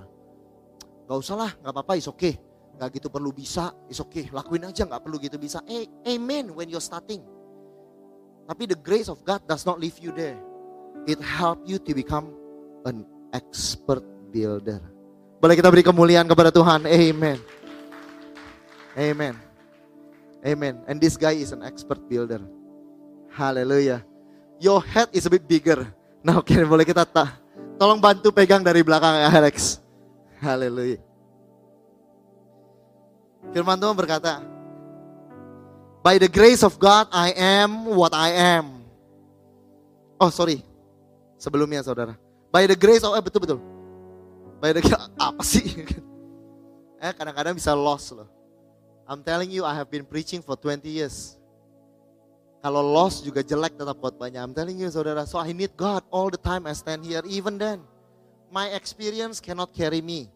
[1.06, 2.34] Gak usah lah, gak apa-apa, is okay.
[2.82, 4.26] Gak gitu perlu bisa, is okay.
[4.34, 5.62] Lakuin aja, gak perlu gitu bisa.
[5.70, 7.22] Eh, amen when you're starting.
[8.50, 10.36] Tapi the grace of God does not leave you there.
[11.06, 12.34] It help you to become
[12.82, 14.02] an expert
[14.34, 14.93] builder.
[15.44, 16.88] Boleh kita beri kemuliaan kepada Tuhan.
[16.88, 17.36] Amen.
[18.96, 19.36] Amen.
[20.40, 20.74] Amen.
[20.88, 22.40] And this guy is an expert builder.
[23.28, 24.00] Hallelujah.
[24.56, 25.84] Your head is a bit bigger.
[26.24, 27.44] Nah, oke, okay, boleh kita tak
[27.76, 29.82] Tolong bantu pegang dari belakang ya Alex.
[30.40, 30.96] Haleluya.
[33.52, 34.40] Firman Tuhan berkata,
[36.00, 38.80] By the grace of God I am what I am.
[40.16, 40.64] Oh sorry,
[41.36, 42.14] sebelumnya saudara.
[42.48, 43.73] By the grace of, eh betul
[44.64, 44.80] By the
[45.20, 45.84] apa sih?
[47.04, 48.24] eh kadang-kadang bisa lost loh.
[49.04, 51.36] I'm telling you I have been preaching for 20 years.
[52.64, 54.40] Kalau lost juga jelek tetap khotbahnya.
[54.40, 57.20] I'm telling you saudara, so I need God all the time I stand here.
[57.28, 57.84] Even then,
[58.48, 60.32] my experience cannot carry me.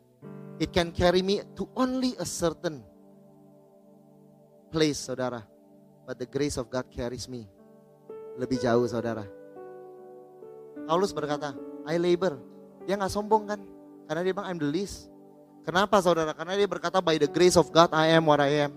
[0.61, 2.85] It can carry me to only a certain
[4.69, 5.41] place saudara.
[6.05, 7.49] But the grace of God carries me.
[8.37, 9.25] Lebih jauh saudara.
[10.85, 11.57] Paulus berkata,
[11.89, 12.37] I labor.
[12.85, 13.78] Dia nggak sombong kan?
[14.09, 15.13] Karena dia bilang I'm the least.
[15.69, 16.33] Kenapa saudara?
[16.33, 18.73] Karena dia berkata by the grace of God I am what I am.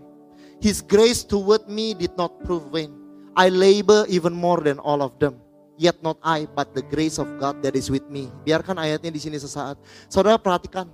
[0.59, 2.91] His grace toward me did not prove vain.
[3.31, 5.39] I labor even more than all of them.
[5.79, 8.29] Yet not I, but the grace of God that is with me.
[8.43, 9.79] Biarkan ayatnya di sini sesaat.
[10.11, 10.85] Saudara perhatikan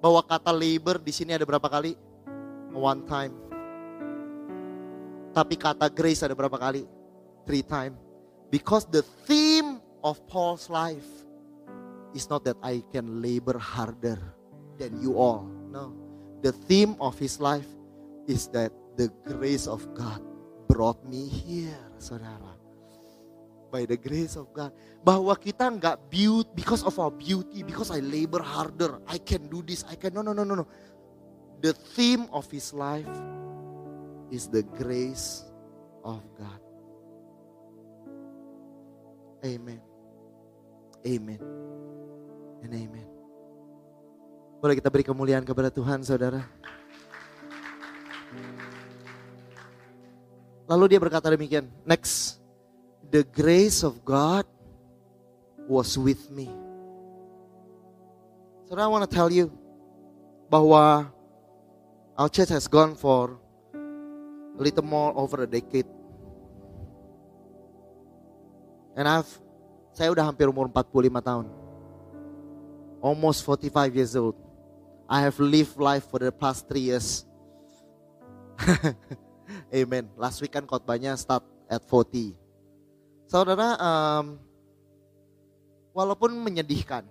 [0.00, 1.94] bahwa kata labor di sini ada berapa kali?
[2.74, 3.36] One time.
[5.30, 6.88] Tapi kata grace ada berapa kali?
[7.46, 7.94] Three time.
[8.48, 11.23] Because the theme of Paul's life
[12.14, 14.18] is not that I can labor harder
[14.78, 15.50] than you all.
[15.70, 15.92] No.
[16.40, 17.66] The theme of his life
[18.26, 20.22] is that the grace of God
[20.70, 22.54] brought me here, saudara.
[23.74, 24.70] By the grace of God.
[25.02, 29.66] Bahwa kita nggak beauty because of our beauty, because I labor harder, I can do
[29.66, 30.14] this, I can.
[30.14, 30.66] No, no, no, no, no.
[31.58, 33.10] The theme of his life
[34.30, 35.42] is the grace
[36.06, 36.60] of God.
[39.44, 39.80] Amen.
[41.04, 41.40] Amen.
[42.64, 43.04] And amen.
[44.64, 46.40] Boleh kita beri kemuliaan kepada Tuhan, saudara.
[50.64, 52.40] Lalu dia berkata demikian, next,
[53.12, 54.48] the grace of God
[55.68, 56.48] was with me.
[58.64, 59.52] So I want to tell you
[60.48, 61.12] bahwa
[62.16, 63.36] our church has gone for
[63.76, 65.84] a little more over a decade.
[68.96, 69.28] And I've,
[69.92, 71.63] saya udah hampir umur 45 tahun.
[73.04, 74.32] Almost 45 years old.
[75.04, 77.28] I have lived life for the past three years.
[79.68, 80.08] Amen.
[80.16, 82.32] Last week kan khotbahnya start at 40.
[83.28, 84.40] Saudara, um,
[85.92, 87.04] walaupun menyedihkan,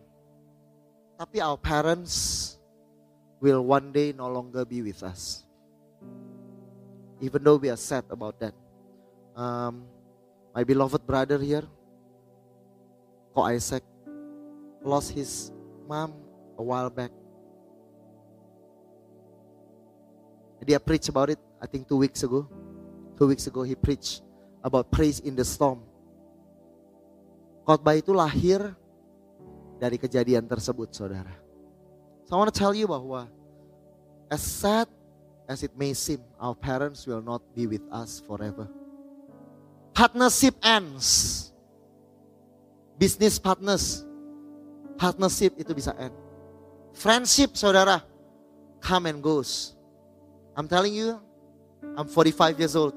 [1.13, 2.57] tapi our parents
[3.37, 5.45] will one day no longer be with us.
[7.21, 8.55] Even though we are sad about that.
[9.37, 9.85] Um,
[10.57, 11.69] my beloved brother here,
[13.33, 13.85] Ko Isaac,
[14.81, 15.53] lost his
[15.93, 16.09] mom
[16.57, 17.13] a while back.
[20.65, 22.49] Dia preach about it I think two weeks ago.
[23.13, 24.25] Two weeks ago he preached
[24.65, 25.85] about praise in the storm.
[27.61, 28.73] Khotbah itu lahir
[29.77, 31.31] dari kejadian tersebut, saudara.
[32.25, 33.29] So I want to tell you bahwa
[34.33, 34.89] as sad
[35.45, 38.65] as it may seem, our parents will not be with us forever.
[39.93, 41.51] Partnership ends.
[42.97, 44.07] Business partners,
[44.97, 46.13] partnership itu bisa end.
[46.93, 48.05] Friendship, saudara,
[48.77, 49.73] come and goes.
[50.53, 51.17] I'm telling you,
[51.97, 52.93] I'm 45 years old.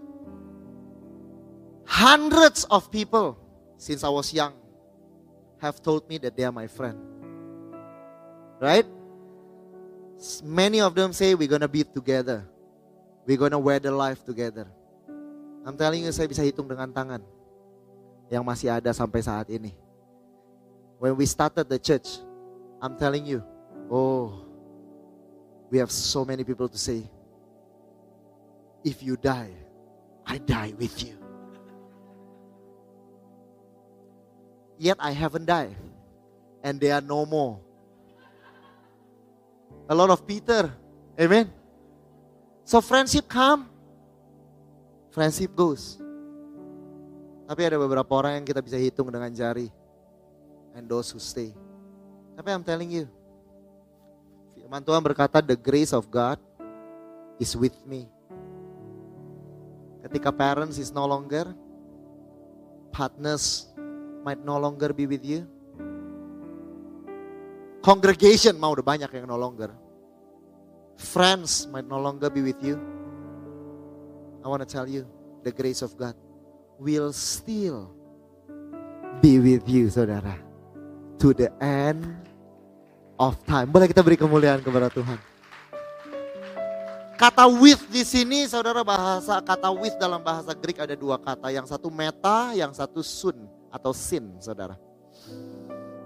[1.86, 3.38] Hundreds of people
[3.78, 4.52] since I was young
[5.62, 6.98] have told me that they are my friend.
[8.60, 8.84] Right?
[10.44, 12.44] Many of them say we're gonna be together.
[13.24, 14.68] We're gonna weather life together.
[15.66, 17.20] I'm telling you, saya bisa hitung dengan tangan
[18.30, 19.74] yang masih ada sampai saat ini.
[20.98, 22.08] When we started the church,
[22.80, 23.44] I'm telling you,
[23.90, 24.44] oh,
[25.70, 27.04] we have so many people to say,
[28.84, 29.50] if you die,
[30.24, 31.18] I die with you.
[34.78, 35.76] Yet I haven't died,
[36.62, 37.60] and they are no more.
[39.88, 40.72] A lot of Peter,
[41.18, 41.50] amen.
[42.64, 43.68] So friendship come,
[45.10, 46.00] friendship goes.
[47.46, 49.70] Tapi ada beberapa orang yang kita bisa hitung dengan jari.
[50.76, 51.56] And those who stay.
[52.36, 53.08] Tapi I'm telling you.
[54.60, 56.36] Firman Tuhan berkata, the grace of God
[57.40, 58.04] is with me.
[60.04, 61.48] Ketika parents is no longer,
[62.92, 63.72] partners
[64.20, 65.48] might no longer be with you.
[67.80, 69.70] Congregation mau udah banyak yang no longer.
[70.98, 72.76] Friends might no longer be with you.
[74.42, 75.06] I want to tell you,
[75.46, 76.18] the grace of God
[76.78, 77.90] will still
[79.22, 80.45] be with you, saudara.
[81.16, 82.04] To the end
[83.16, 83.72] of time.
[83.72, 85.16] Boleh kita beri kemuliaan kepada Tuhan.
[87.16, 91.48] Kata with di sini, saudara bahasa kata with dalam bahasa Greek ada dua kata.
[91.48, 94.76] Yang satu meta, yang satu sun atau sin, saudara.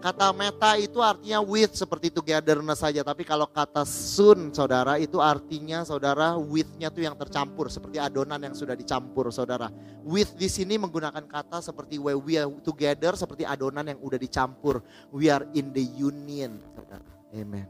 [0.01, 3.05] Kata meta itu artinya with seperti togetherness saja.
[3.05, 7.69] Tapi kalau kata sun saudara itu artinya saudara with-nya tuh yang tercampur.
[7.69, 9.69] Seperti adonan yang sudah dicampur saudara.
[10.01, 13.13] With di sini menggunakan kata seperti where we are together.
[13.13, 14.81] Seperti adonan yang udah dicampur.
[15.13, 17.05] We are in the union saudara.
[17.37, 17.69] Amen.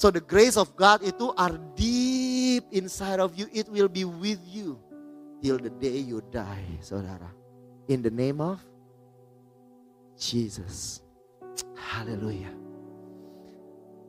[0.00, 3.52] So the grace of God itu are deep inside of you.
[3.52, 4.80] It will be with you
[5.44, 7.28] till the day you die saudara.
[7.84, 8.64] In the name of
[10.16, 11.04] Jesus.
[11.80, 12.52] Haleluya.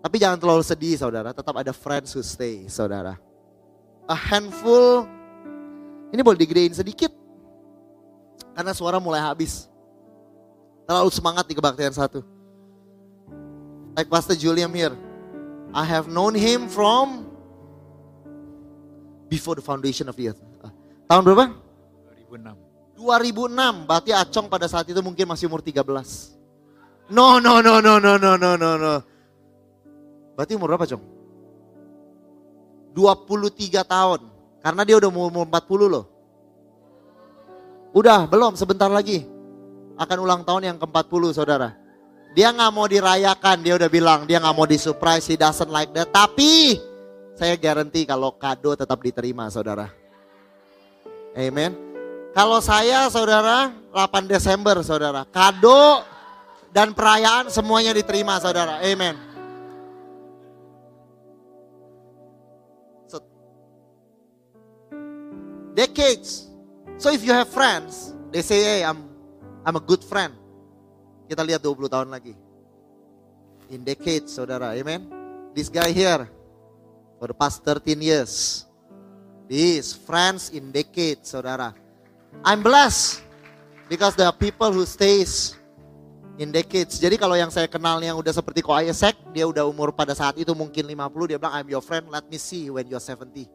[0.02, 3.16] Tapi jangan terlalu sedih saudara, tetap ada friends who stay saudara.
[4.10, 5.06] A handful,
[6.10, 7.14] ini boleh digedein sedikit.
[8.52, 9.70] Karena suara mulai habis.
[10.90, 12.26] Terlalu semangat di kebaktian satu.
[13.96, 14.98] Like Pastor Julian here.
[15.72, 17.32] I have known him from
[19.32, 20.42] before the foundation of the earth.
[21.08, 21.56] Tahun berapa?
[22.28, 23.00] 2006.
[23.00, 26.41] 2006, berarti Acong pada saat itu mungkin masih umur 13.
[27.12, 28.94] No, no, no, no, no, no, no, no, no.
[30.32, 31.04] Berarti umur berapa, Cong?
[32.96, 34.20] 23 tahun.
[34.64, 36.06] Karena dia udah umur 40 loh.
[37.92, 39.28] Udah, belum, sebentar lagi.
[40.00, 41.76] Akan ulang tahun yang ke-40, saudara.
[42.32, 44.24] Dia nggak mau dirayakan, dia udah bilang.
[44.24, 46.08] Dia nggak mau disurprise, he doesn't like that.
[46.16, 46.80] Tapi,
[47.36, 49.92] saya garanti kalau kado tetap diterima, saudara.
[51.36, 51.76] Amen.
[52.32, 55.28] Kalau saya, saudara, 8 Desember, saudara.
[55.28, 56.08] Kado
[56.72, 58.80] dan perayaan semuanya diterima saudara.
[58.80, 59.20] Amen.
[63.12, 63.20] So,
[65.76, 66.48] decades.
[66.96, 69.12] So if you have friends, they say, hey, I'm
[69.68, 70.34] I'm a good friend.
[71.28, 72.34] Kita lihat 20 tahun lagi.
[73.72, 74.76] In decades, saudara.
[74.76, 75.08] Amen.
[75.56, 76.28] This guy here,
[77.20, 78.66] for the past 13 years.
[79.48, 81.76] These friends in decades, saudara.
[82.44, 83.22] I'm blessed
[83.92, 85.60] because there are people who stays
[86.42, 86.98] in decades.
[86.98, 90.34] Jadi kalau yang saya kenal yang udah seperti Ko Isaac, dia udah umur pada saat
[90.42, 93.46] itu mungkin 50, dia bilang I'm your friend, let me see when you're 70.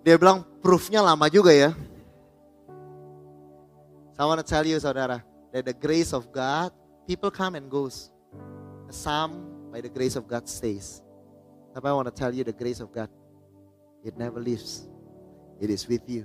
[0.00, 1.76] Dia bilang proofnya lama juga ya.
[4.16, 5.20] So I want to tell you saudara,
[5.52, 6.72] that the grace of God,
[7.04, 8.08] people come and goes.
[8.88, 11.04] Some by the grace of God stays.
[11.76, 13.12] Tapi I want to tell you the grace of God,
[14.00, 14.88] it never leaves.
[15.60, 16.24] It is with you.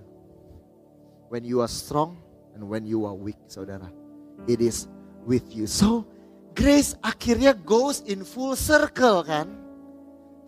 [1.28, 2.22] When you are strong
[2.54, 3.99] and when you are weak, saudara
[4.46, 4.88] it is
[5.26, 5.66] with you.
[5.66, 6.06] So,
[6.56, 9.48] grace akhirnya goes in full circle kan?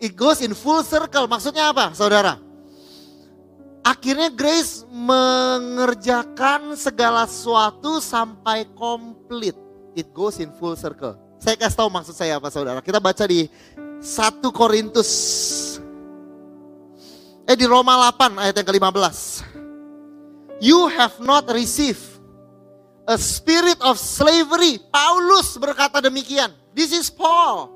[0.02, 1.30] It goes in full circle.
[1.30, 2.36] Maksudnya apa, saudara?
[3.82, 9.54] Akhirnya grace mengerjakan segala sesuatu sampai komplit.
[9.94, 11.18] It goes in full circle.
[11.42, 12.78] Saya kasih tahu maksud saya apa, saudara.
[12.82, 13.46] Kita baca di
[14.02, 15.10] 1 Korintus.
[17.46, 19.18] Eh di Roma 8 ayat yang ke-15.
[20.62, 22.11] You have not received
[23.08, 24.78] a spirit of slavery.
[24.90, 26.54] Paulus berkata demikian.
[26.72, 27.68] This is Paul.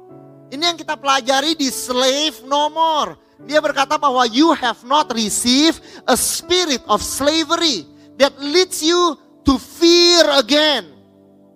[0.49, 3.19] Ini yang kita pelajari di slave no more.
[3.45, 7.85] Dia berkata bahwa you have not received a spirit of slavery
[8.17, 10.89] that leads you to fear again.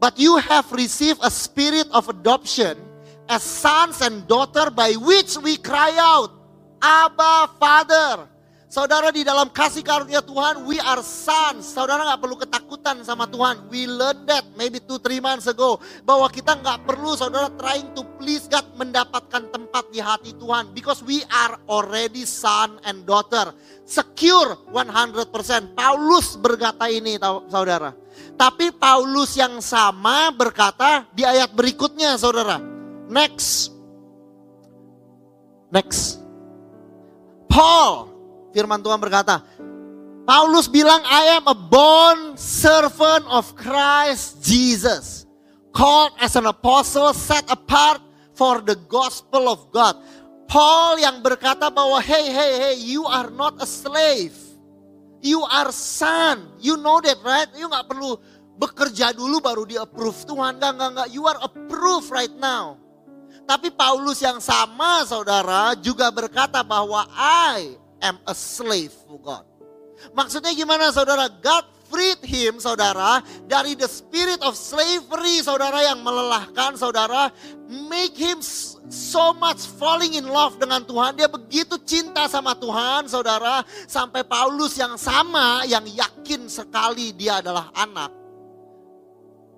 [0.00, 2.76] But you have received a spirit of adoption
[3.28, 6.32] as sons and daughter by which we cry out,
[6.80, 8.28] Abba Father.
[8.70, 11.74] Saudara di dalam kasih karunia Tuhan, we are sons.
[11.74, 13.66] Saudara nggak perlu ketakutan sama Tuhan.
[13.66, 18.06] We learn that maybe two three months ago bahwa kita nggak perlu saudara trying to
[18.14, 23.50] please God mendapatkan tempat di hati Tuhan because we are already son and daughter.
[23.82, 25.74] Secure 100%.
[25.74, 27.18] Paulus berkata ini
[27.50, 27.90] saudara.
[28.38, 32.62] Tapi Paulus yang sama berkata di ayat berikutnya saudara.
[33.10, 33.74] Next.
[35.74, 36.22] Next.
[37.50, 38.09] Paul
[38.50, 39.42] firman Tuhan berkata,
[40.28, 45.26] Paulus bilang, I am a born servant of Christ Jesus.
[45.74, 48.02] Called as an apostle, set apart
[48.34, 49.98] for the gospel of God.
[50.50, 54.34] Paul yang berkata bahwa, hey, hey, hey, you are not a slave.
[55.22, 56.46] You are son.
[56.58, 57.50] You know that, right?
[57.54, 58.18] You nggak perlu
[58.60, 60.58] bekerja dulu baru di approve Tuhan.
[60.58, 61.08] Enggak, enggak, enggak.
[61.14, 62.76] You are approved right now.
[63.48, 69.44] Tapi Paulus yang sama saudara juga berkata bahwa I am a slave to God.
[70.16, 71.28] Maksudnya gimana saudara?
[71.28, 73.18] God freed him saudara
[73.50, 77.34] dari the spirit of slavery saudara yang melelahkan saudara.
[77.68, 78.38] Make him
[78.88, 81.18] so much falling in love dengan Tuhan.
[81.18, 83.66] Dia begitu cinta sama Tuhan saudara.
[83.90, 88.14] Sampai Paulus yang sama yang yakin sekali dia adalah anak.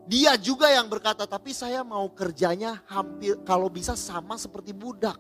[0.02, 5.14] Dia juga yang berkata, tapi saya mau kerjanya hampir kalau bisa sama seperti budak.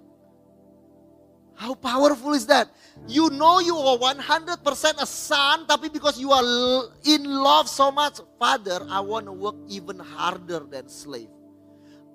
[1.62, 2.74] How powerful is that?
[3.06, 4.66] You know you are 100%
[4.98, 6.42] a son, tapi because you are
[7.06, 11.30] in love so much, Father, I want to work even harder than slave.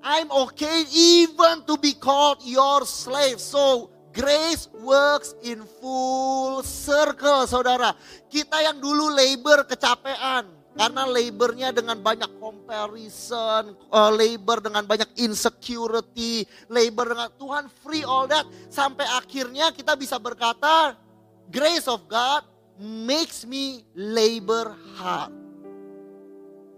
[0.04, 3.40] I'm okay even to be called your slave.
[3.40, 7.96] So grace works in full circle, saudara.
[8.28, 10.44] Kita yang dulu labor kecapean,
[10.78, 18.30] karena labornya dengan banyak comparison, uh, labor dengan banyak insecurity, labor dengan Tuhan free all
[18.30, 18.46] that.
[18.70, 20.94] Sampai akhirnya kita bisa berkata,
[21.50, 22.46] grace of God
[22.78, 25.34] makes me labor hard.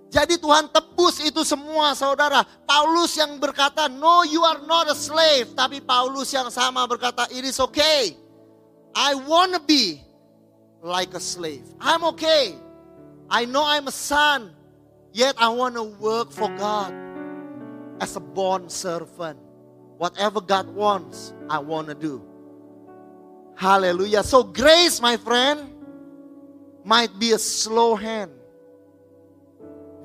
[0.10, 2.41] Jadi Tuhan tebus itu semua saudara.
[2.66, 5.54] Paulus yang berkata, no you are not a slave.
[5.54, 8.18] Tapi Paulus yang sama berkata, it is okay.
[8.97, 10.02] I wanna be
[10.82, 11.62] like a slave.
[11.78, 12.58] I'm okay.
[13.30, 14.51] I know I'm a son,
[15.13, 16.93] yet I want to work for God
[18.01, 19.38] as a born servant.
[20.01, 22.23] Whatever God wants, I want to do.
[23.53, 24.23] Hallelujah.
[24.23, 25.69] So, grace, my friend,
[26.84, 28.32] might be a slow hand.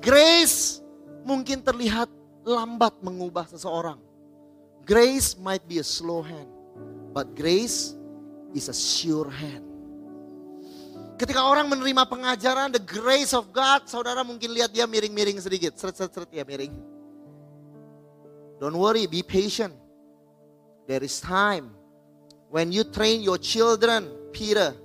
[0.05, 0.85] Grace
[1.25, 2.11] mungkin terlihat
[2.45, 3.97] lambat mengubah seseorang.
[4.85, 6.45] Grace might be a slow hand,
[7.09, 7.97] but grace
[8.53, 9.64] is a sure hand.
[11.15, 15.79] Ketika orang menerima pengajaran the grace of God, saudara mungkin lihat dia miring-miring sedikit.
[15.79, 16.75] Seret-seret ya miring.
[18.59, 19.71] Don't worry, be patient.
[20.87, 21.71] There is time.
[22.51, 24.75] When you train your children, Peter,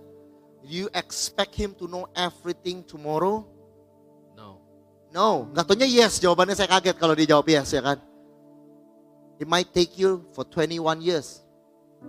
[0.63, 3.47] you expect him to know everything tomorrow?
[4.39, 4.63] No.
[5.11, 5.51] No.
[5.51, 7.99] Katanya yes, jawabannya saya kaget kalau dia jawab yes ya kan.
[9.43, 11.43] It might take you for 21 years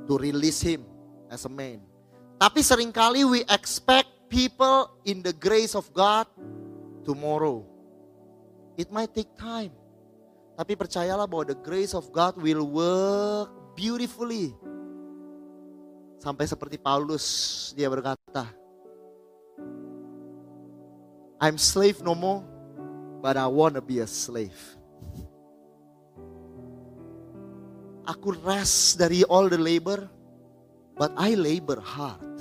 [0.06, 0.86] to release him
[1.32, 1.91] as a man.
[2.42, 6.26] Tapi sering kali we expect people in the grace of God
[7.06, 7.62] tomorrow.
[8.82, 9.70] It might take time.
[10.58, 14.58] Tapi percayalah bahwa the grace of God will work beautifully.
[16.18, 17.26] Sampai seperti Paulus
[17.78, 18.50] dia berkata,
[21.38, 22.42] I'm slave no more,
[23.22, 24.58] but I want to be a slave.
[28.06, 30.10] Aku rest dari all the labor,
[31.02, 32.38] but I labor hard.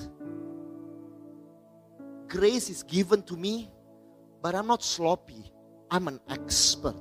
[2.29, 3.73] Grace is given to me,
[4.45, 5.49] but I'm not sloppy.
[5.89, 6.93] I'm an expert.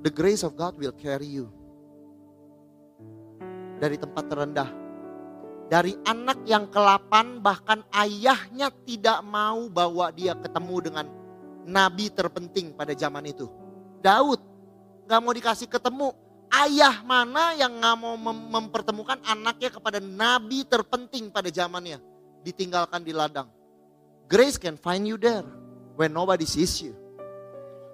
[0.00, 1.52] The grace of God will carry you
[3.76, 4.80] dari tempat terendah.
[5.68, 11.06] Dari anak yang kelapan bahkan ayahnya tidak mau bawa dia ketemu dengan
[11.68, 13.44] nabi terpenting pada zaman itu.
[14.00, 14.40] Daud
[15.04, 16.16] gak mau dikasih ketemu
[16.52, 21.96] ayah mana yang nggak mau mem mempertemukan anaknya kepada nabi terpenting pada zamannya
[22.44, 23.48] ditinggalkan di ladang.
[24.28, 25.44] Grace can find you there
[25.96, 26.92] when nobody sees you.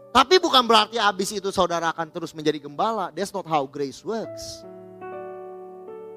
[0.09, 3.13] Tapi bukan berarti habis itu saudara akan terus menjadi gembala.
[3.15, 4.65] That's not how grace works.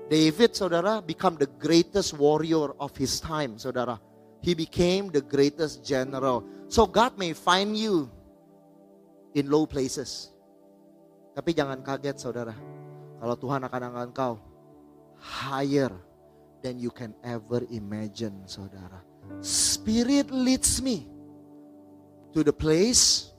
[0.08, 4.00] David saudara become the greatest warrior of his time saudara.
[4.42, 6.44] He became the greatest general.
[6.68, 8.10] So God may find you
[9.38, 10.31] in low places.
[11.32, 12.56] Tapi jangan kaget saudara.
[13.22, 14.34] Kalau Tuhan akan angkat engkau
[15.22, 15.94] higher
[16.66, 19.00] than you can ever imagine saudara.
[19.40, 21.08] Spirit leads me
[22.34, 23.32] to the place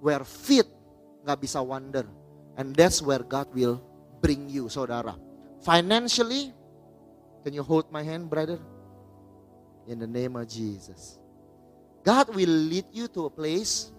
[0.00, 0.66] where feet
[1.22, 2.08] nggak bisa wander.
[2.54, 3.82] And that's where God will
[4.22, 5.18] bring you saudara.
[5.64, 6.54] Financially,
[7.42, 8.58] can you hold my hand brother?
[9.84, 11.20] In the name of Jesus.
[12.04, 13.92] God will lead you to a place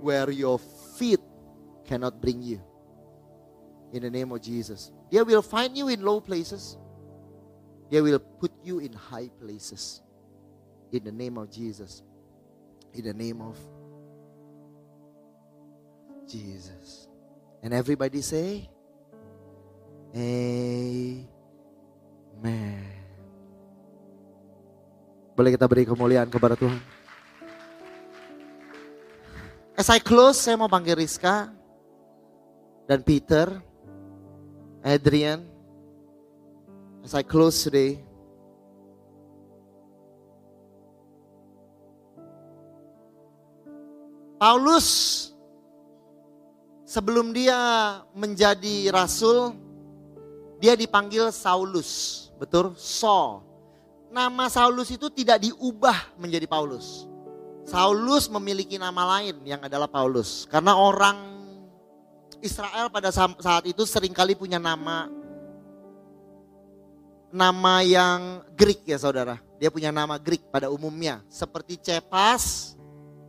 [0.00, 0.60] where your
[0.96, 1.20] feet
[1.92, 2.56] cannot bring you.
[3.92, 4.88] In the name of Jesus.
[5.12, 6.80] They will find you in low places.
[7.92, 10.00] They will put you in high places.
[10.88, 12.00] In the name of Jesus.
[12.96, 13.60] In the name of
[16.24, 17.12] Jesus.
[17.60, 18.64] And everybody say,
[20.16, 21.28] Amen.
[25.36, 26.80] Boleh kita beri kemuliaan kepada Tuhan.
[29.76, 31.61] As I close, saya mau panggil Rizka
[32.92, 33.48] dan Peter,
[34.84, 35.48] Adrian.
[37.00, 37.96] As I close today,
[44.36, 45.32] Paulus
[46.84, 47.56] sebelum dia
[48.12, 49.56] menjadi rasul,
[50.60, 52.76] dia dipanggil Saulus, betul?
[52.76, 53.40] Saul.
[54.12, 57.08] Nama Saulus itu tidak diubah menjadi Paulus.
[57.64, 60.44] Saulus memiliki nama lain yang adalah Paulus.
[60.44, 61.31] Karena orang
[62.42, 65.06] Israel pada saat itu sering kali punya nama
[67.32, 69.40] nama yang Greek ya saudara.
[69.56, 71.24] Dia punya nama Greek pada umumnya.
[71.32, 72.74] Seperti Cepas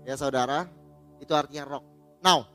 [0.04, 0.68] ya saudara.
[1.24, 1.86] Itu artinya rock.
[2.20, 2.50] Now,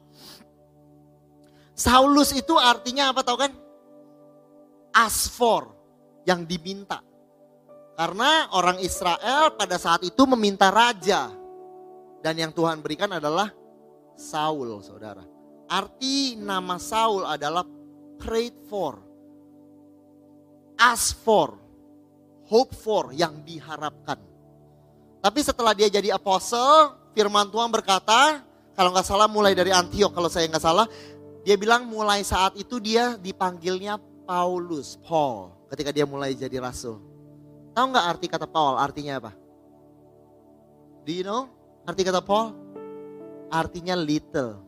[1.79, 3.53] Saulus itu artinya apa tahu kan?
[4.93, 5.73] Asfor
[6.27, 7.01] yang diminta.
[7.95, 11.31] Karena orang Israel pada saat itu meminta raja.
[12.19, 13.55] Dan yang Tuhan berikan adalah
[14.19, 15.38] Saul, saudara.
[15.69, 17.63] Arti nama Saul adalah
[18.17, 18.97] prayed for,
[20.81, 21.55] ask for,
[22.49, 24.17] hope for, yang diharapkan.
[25.21, 28.41] Tapi setelah dia jadi apostle, firman Tuhan berkata,
[28.73, 30.89] kalau nggak salah mulai dari Antiok, kalau saya nggak salah,
[31.45, 37.01] dia bilang mulai saat itu dia dipanggilnya Paulus, Paul, ketika dia mulai jadi rasul.
[37.77, 38.77] Tahu nggak arti kata Paul?
[38.81, 39.33] Artinya apa?
[41.05, 41.49] Do you know?
[41.89, 42.53] Arti kata Paul?
[43.49, 44.68] Artinya little.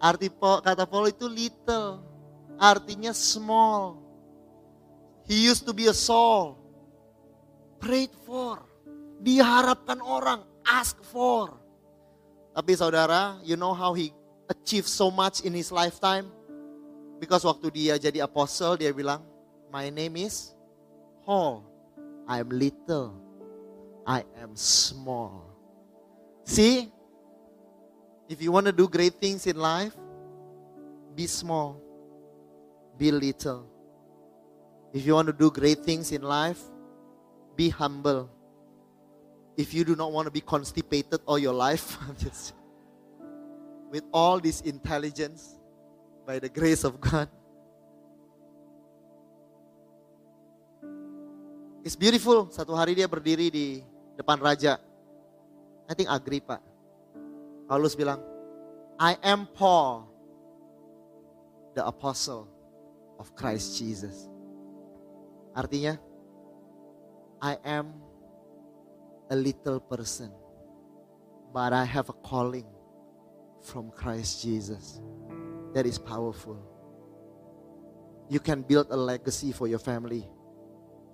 [0.00, 2.00] Arti kata Paul itu little.
[2.56, 4.00] Artinya small.
[5.28, 6.56] He used to be a soul.
[7.78, 8.64] Prayed for.
[9.20, 10.42] Diharapkan orang.
[10.64, 11.52] Ask for.
[12.56, 14.10] Tapi saudara, you know how he
[14.50, 16.26] achieved so much in his lifetime?
[17.20, 19.20] Because waktu dia jadi apostle, dia bilang,
[19.68, 20.56] My name is
[21.22, 21.62] Paul.
[22.26, 23.14] I am little.
[24.08, 25.46] I am small.
[26.42, 26.90] See,
[28.30, 29.92] if you want to do great things in life,
[31.16, 31.82] be small,
[32.96, 33.66] be little.
[34.94, 36.62] If you want to do great things in life,
[37.56, 38.30] be humble.
[39.56, 42.54] If you do not want to be constipated all your life, just
[43.90, 45.58] with all this intelligence,
[46.24, 47.28] by the grace of God,
[51.80, 52.44] It's beautiful.
[52.52, 53.80] Satu hari dia berdiri di
[54.12, 54.76] depan raja.
[55.88, 56.60] I think Agrippa.
[57.70, 58.18] Paulus bilang,
[58.98, 60.10] I am Paul,
[61.78, 62.50] the apostle
[63.14, 64.26] of Christ Jesus.
[65.54, 65.94] Artinya,
[67.38, 67.94] I am
[69.30, 70.34] a little person,
[71.54, 72.66] but I have a calling
[73.62, 74.98] from Christ Jesus
[75.72, 76.58] that is powerful.
[78.28, 80.26] You can build a legacy for your family.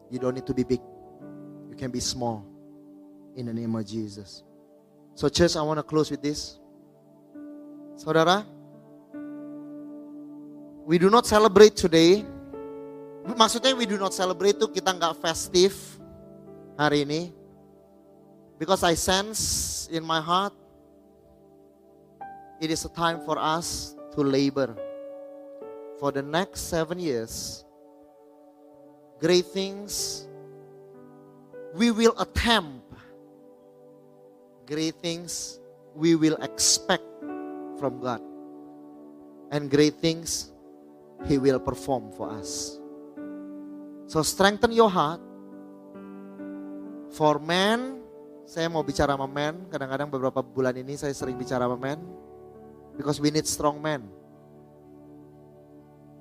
[0.09, 0.81] You don't need to be big.
[1.69, 2.49] You can be small
[3.37, 4.43] in the name of Jesus.
[5.17, 6.61] So church, I want to close with this.
[7.97, 8.45] Saudara,
[10.85, 12.21] we do not celebrate today.
[13.25, 15.73] Maksudnya we do not celebrate itu kita nggak festive
[16.77, 17.33] hari ini.
[18.61, 20.53] Because I sense in my heart
[22.61, 24.77] it is a time for us to labor.
[25.97, 27.65] For the next seven years,
[29.17, 30.29] great things
[31.73, 32.85] we will attempt
[34.67, 35.63] great things
[35.95, 37.07] we will expect
[37.79, 38.21] from God.
[39.55, 40.51] And great things
[41.31, 42.77] He will perform for us.
[44.11, 45.23] So strengthen your heart.
[47.15, 48.03] For men,
[48.45, 49.71] saya mau bicara sama men.
[49.71, 52.03] Kadang-kadang beberapa bulan ini saya sering bicara sama men.
[52.99, 54.03] Because we need strong men.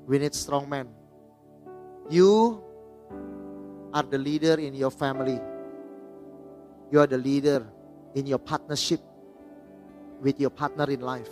[0.06, 0.86] We need strong men.
[2.14, 2.62] You
[3.90, 5.42] are the leader in your family.
[6.94, 7.66] You are the leader
[8.16, 9.00] in your partnership
[10.22, 11.30] with your partner in life.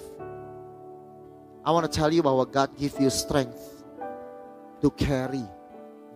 [1.65, 3.83] I want to tell you bahwa God give you strength
[4.83, 5.43] to carry.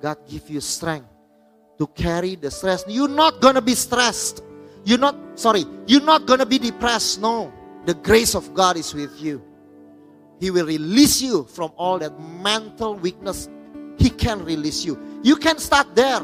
[0.03, 1.07] God give you strength
[1.79, 2.83] to carry the stress.
[2.87, 4.43] You're not gonna be stressed.
[4.83, 7.21] You're not, sorry, you're not gonna be depressed.
[7.21, 7.51] No,
[7.85, 9.41] the grace of God is with you.
[10.39, 12.13] He will release you from all that
[12.43, 13.49] mental weakness.
[13.97, 14.99] He can release you.
[15.23, 16.21] You can start there.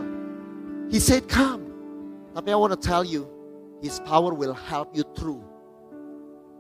[0.92, 1.72] He said, Come.
[2.36, 3.30] Tapi I want to tell you,
[3.84, 5.44] His power will help you through.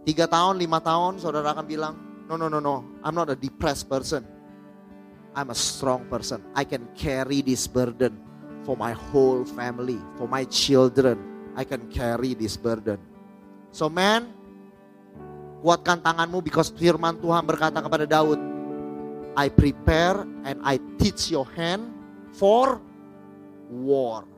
[0.03, 1.95] Tiga tahun, lima tahun, saudara akan bilang,
[2.27, 4.27] no, no, no, no, I'm not a depressed person.
[5.31, 6.43] I'm a strong person.
[6.51, 8.19] I can carry this burden
[8.67, 11.15] for my whole family, for my children.
[11.55, 12.99] I can carry this burden.
[13.71, 14.29] So man,
[15.63, 18.37] kuatkan tanganmu because firman Tuhan berkata kepada Daud,
[19.33, 21.89] I prepare and I teach your hand
[22.35, 22.83] for
[23.71, 24.32] war.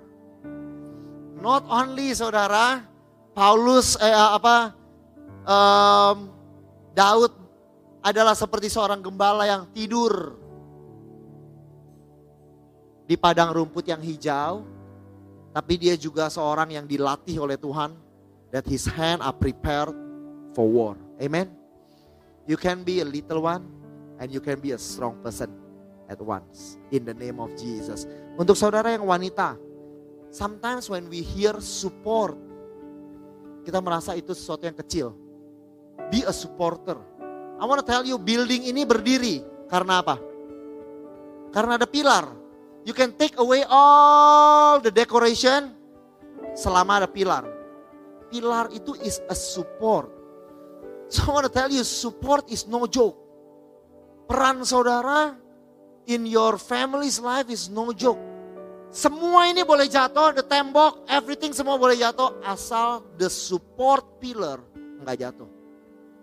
[1.36, 2.84] Not only saudara,
[3.36, 4.72] Paulus eh, apa
[5.44, 6.32] um,
[6.96, 7.34] Daud
[8.00, 10.40] adalah seperti seorang gembala yang tidur
[13.06, 14.64] di padang rumput yang hijau,
[15.52, 17.94] tapi dia juga seorang yang dilatih oleh Tuhan
[18.50, 19.94] that his hand are prepared
[20.56, 20.96] for war.
[21.20, 21.52] Amen.
[22.48, 23.68] You can be a little one
[24.18, 25.66] and you can be a strong person.
[26.10, 28.06] at once in the name of Jesus.
[28.38, 29.58] Untuk saudara yang wanita,
[30.36, 32.36] sometimes when we hear support,
[33.64, 35.16] kita merasa itu sesuatu yang kecil.
[36.12, 37.00] Be a supporter.
[37.56, 39.40] I want to tell you, building ini berdiri
[39.72, 40.20] karena apa?
[41.56, 42.28] Karena ada pilar.
[42.84, 45.72] You can take away all the decoration
[46.52, 47.48] selama ada pilar.
[48.28, 50.12] Pilar itu is a support.
[51.08, 53.16] So I want to tell you, support is no joke.
[54.28, 55.40] Peran saudara
[56.12, 58.35] in your family's life is no joke.
[58.94, 64.64] Semua ini boleh jatuh, the tembok, everything semua boleh jatuh asal the support pillar
[65.04, 65.50] nggak jatuh.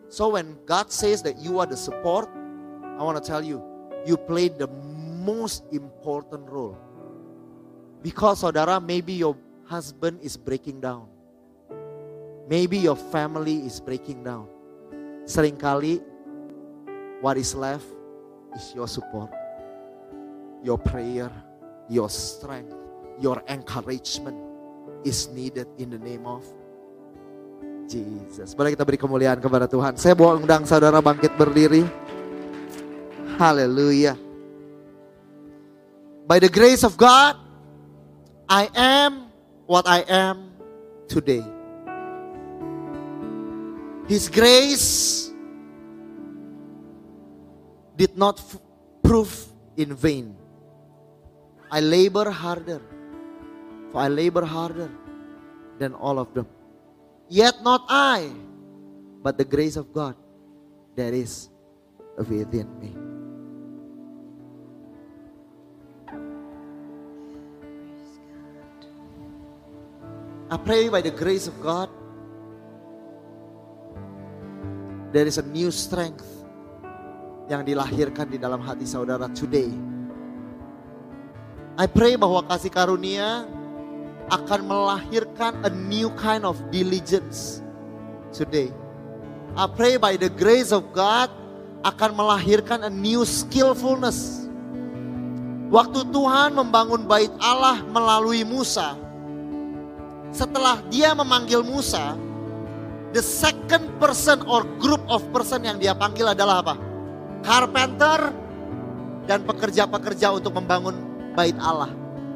[0.08, 2.28] So when God says that you are the support,
[2.96, 3.60] I want to tell you,
[4.04, 4.68] you play the
[5.24, 6.76] most important role.
[8.04, 11.08] Because saudara, maybe your husband is breaking down.
[12.50, 14.50] Maybe your family is breaking down.
[15.24, 16.02] Seringkali
[17.22, 17.86] what is left
[18.52, 19.30] is your support
[20.62, 21.30] your prayer,
[21.92, 22.72] your strength,
[23.20, 24.40] your encouragement
[25.04, 26.40] is needed in the name of
[27.84, 28.56] Jesus.
[28.56, 30.00] Boleh kita beri kemuliaan kepada Tuhan.
[30.00, 31.84] Saya bawa undang saudara bangkit berdiri.
[33.36, 34.16] Haleluya.
[36.24, 37.36] By the grace of God,
[38.48, 39.28] I am
[39.68, 40.56] what I am
[41.12, 41.44] today.
[44.08, 45.28] His grace
[48.00, 48.40] did not
[49.04, 49.28] prove
[49.76, 50.41] in vain.
[51.72, 52.84] I labor harder,
[53.88, 54.92] for I labor harder
[55.80, 56.44] than all of them.
[57.32, 58.28] Yet not I,
[59.24, 60.12] but the grace of God
[61.00, 61.48] that is
[62.20, 62.92] within me.
[70.52, 71.88] I pray by the grace of God,
[75.08, 76.28] there is a new strength
[77.48, 79.72] yang dilahirkan di dalam hati saudara today.
[81.80, 83.48] I pray bahwa kasih karunia
[84.28, 87.64] akan melahirkan a new kind of diligence
[88.28, 88.68] today.
[89.56, 91.32] I pray by the grace of God
[91.80, 94.48] akan melahirkan a new skillfulness.
[95.72, 98.92] Waktu Tuhan membangun bait Allah melalui Musa,
[100.28, 102.12] setelah dia memanggil Musa,
[103.16, 106.76] the second person or group of person yang dia panggil adalah apa?
[107.40, 108.32] Carpenter
[109.24, 111.90] dan pekerja-pekerja untuk membangun bait Allah.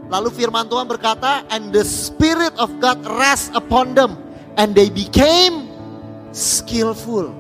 [0.07, 4.15] Lalu firman Tuhan berkata, and the spirit of God rest upon them
[4.57, 5.67] and they became
[6.31, 7.35] skillful.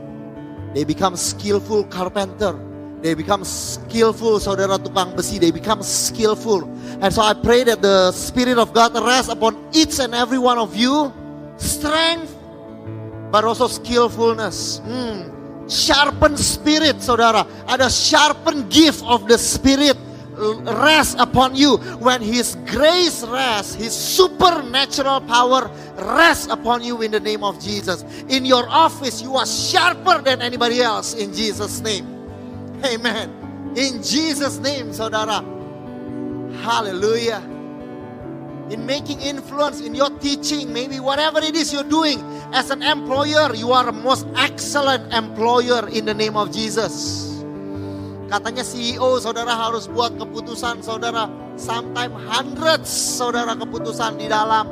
[0.74, 2.58] They become skillful carpenter.
[3.00, 5.38] They become skillful saudara tukang besi.
[5.38, 6.64] They become skillful.
[7.00, 10.58] And so I pray that the spirit of God rest upon each and every one
[10.58, 11.12] of you.
[11.56, 12.34] Strength,
[13.30, 14.80] but also skillfulness.
[14.84, 15.32] Hmm.
[15.68, 17.46] Sharpen spirit saudara.
[17.68, 19.96] Ada sharpen gift of the spirit
[20.36, 21.76] rest upon you.
[21.98, 28.04] When His grace rests, His supernatural power rests upon you in the name of Jesus.
[28.28, 32.06] In your office, you are sharper than anybody else in Jesus' name.
[32.84, 33.72] Amen.
[33.76, 35.44] In Jesus' name, saudara.
[36.62, 37.42] Hallelujah.
[38.70, 42.20] In making influence in your teaching, maybe whatever it is you're doing
[42.52, 47.25] as an employer, you are a most excellent employer in the name of Jesus.
[48.26, 51.30] Katanya CEO saudara harus buat keputusan saudara.
[51.54, 54.66] Sometimes hundreds saudara keputusan di dalam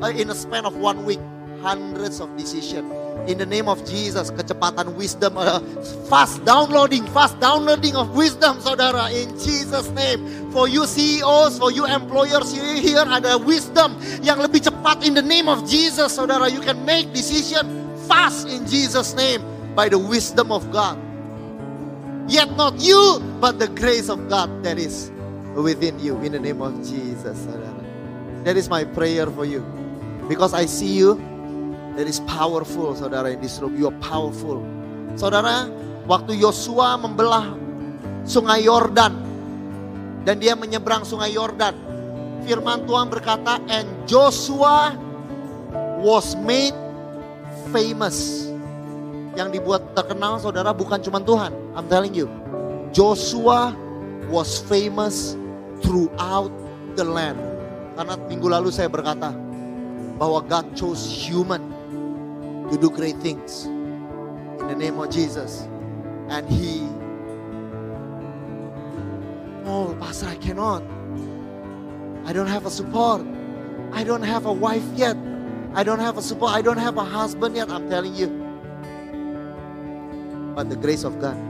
[0.00, 1.20] uh, in a span of one week.
[1.60, 2.88] Hundreds of decision.
[3.28, 5.60] In the name of Jesus kecepatan wisdom uh,
[6.08, 10.24] fast downloading fast downloading of wisdom saudara in Jesus name.
[10.48, 13.92] For you CEOs for you employers here ada wisdom
[14.24, 16.48] yang lebih cepat in the name of Jesus saudara.
[16.48, 17.68] You can make decision
[18.08, 19.44] fast in Jesus name
[19.76, 21.09] by the wisdom of God
[22.30, 25.10] Yet not you, but the grace of God that is
[25.58, 26.14] within you.
[26.22, 27.42] In the name of Jesus.
[28.46, 29.66] That is my prayer for you.
[30.30, 31.18] Because I see you,
[31.98, 33.74] that is powerful, saudara, in this room.
[33.74, 34.62] You are powerful.
[35.18, 35.66] Saudara,
[36.06, 37.50] waktu Yosua membelah
[38.22, 39.12] sungai Yordan.
[40.22, 41.74] Dan dia menyeberang sungai Yordan.
[42.46, 44.94] Firman Tuhan berkata, and Joshua
[45.98, 46.78] was made
[47.74, 48.49] famous
[49.40, 51.56] yang dibuat terkenal saudara bukan cuma Tuhan.
[51.72, 52.28] I'm telling you.
[52.92, 53.72] Joshua
[54.28, 55.32] was famous
[55.80, 56.52] throughout
[57.00, 57.40] the land.
[57.96, 59.32] Karena minggu lalu saya berkata
[60.20, 61.64] bahwa God chose human
[62.68, 63.64] to do great things
[64.60, 65.64] in the name of Jesus.
[66.28, 66.84] And he
[69.70, 70.82] Oh, Pastor, I cannot.
[72.26, 73.22] I don't have a support.
[73.92, 75.14] I don't have a wife yet.
[75.74, 76.52] I don't have a support.
[76.52, 77.70] I don't have a husband yet.
[77.70, 78.39] I'm telling you.
[80.60, 81.40] But the grace of God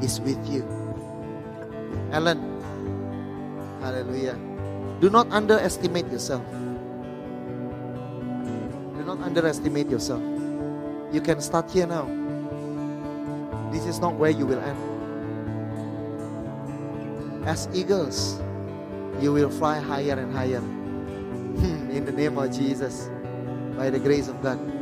[0.00, 0.64] is with you.
[2.08, 2.40] Alan.
[3.84, 4.32] Hallelujah.
[4.96, 6.40] Do not underestimate yourself.
[8.96, 10.24] Do not underestimate yourself.
[11.12, 12.08] You can start here now.
[13.76, 14.80] This is not where you will end.
[17.44, 18.40] As eagles,
[19.20, 20.64] you will fly higher and higher.
[21.92, 23.10] In the name of Jesus,
[23.76, 24.77] by the grace of God.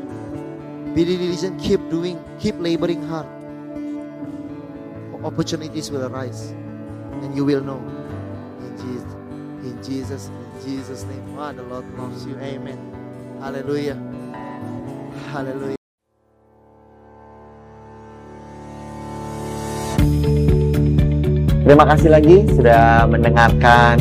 [0.96, 3.28] Be diligent, keep doing, keep laboring hard.
[5.20, 6.56] Opportunities will arise,
[7.20, 7.76] and you will know.
[8.64, 9.12] In Jesus,
[9.60, 11.20] in Jesus, in Jesus' name.
[11.36, 12.32] Ah, the Lord loves you.
[12.40, 12.80] Amen.
[13.44, 14.00] Hallelujah.
[15.28, 15.76] Hallelujah.
[21.60, 24.00] Terima kasih lagi sudah mendengarkan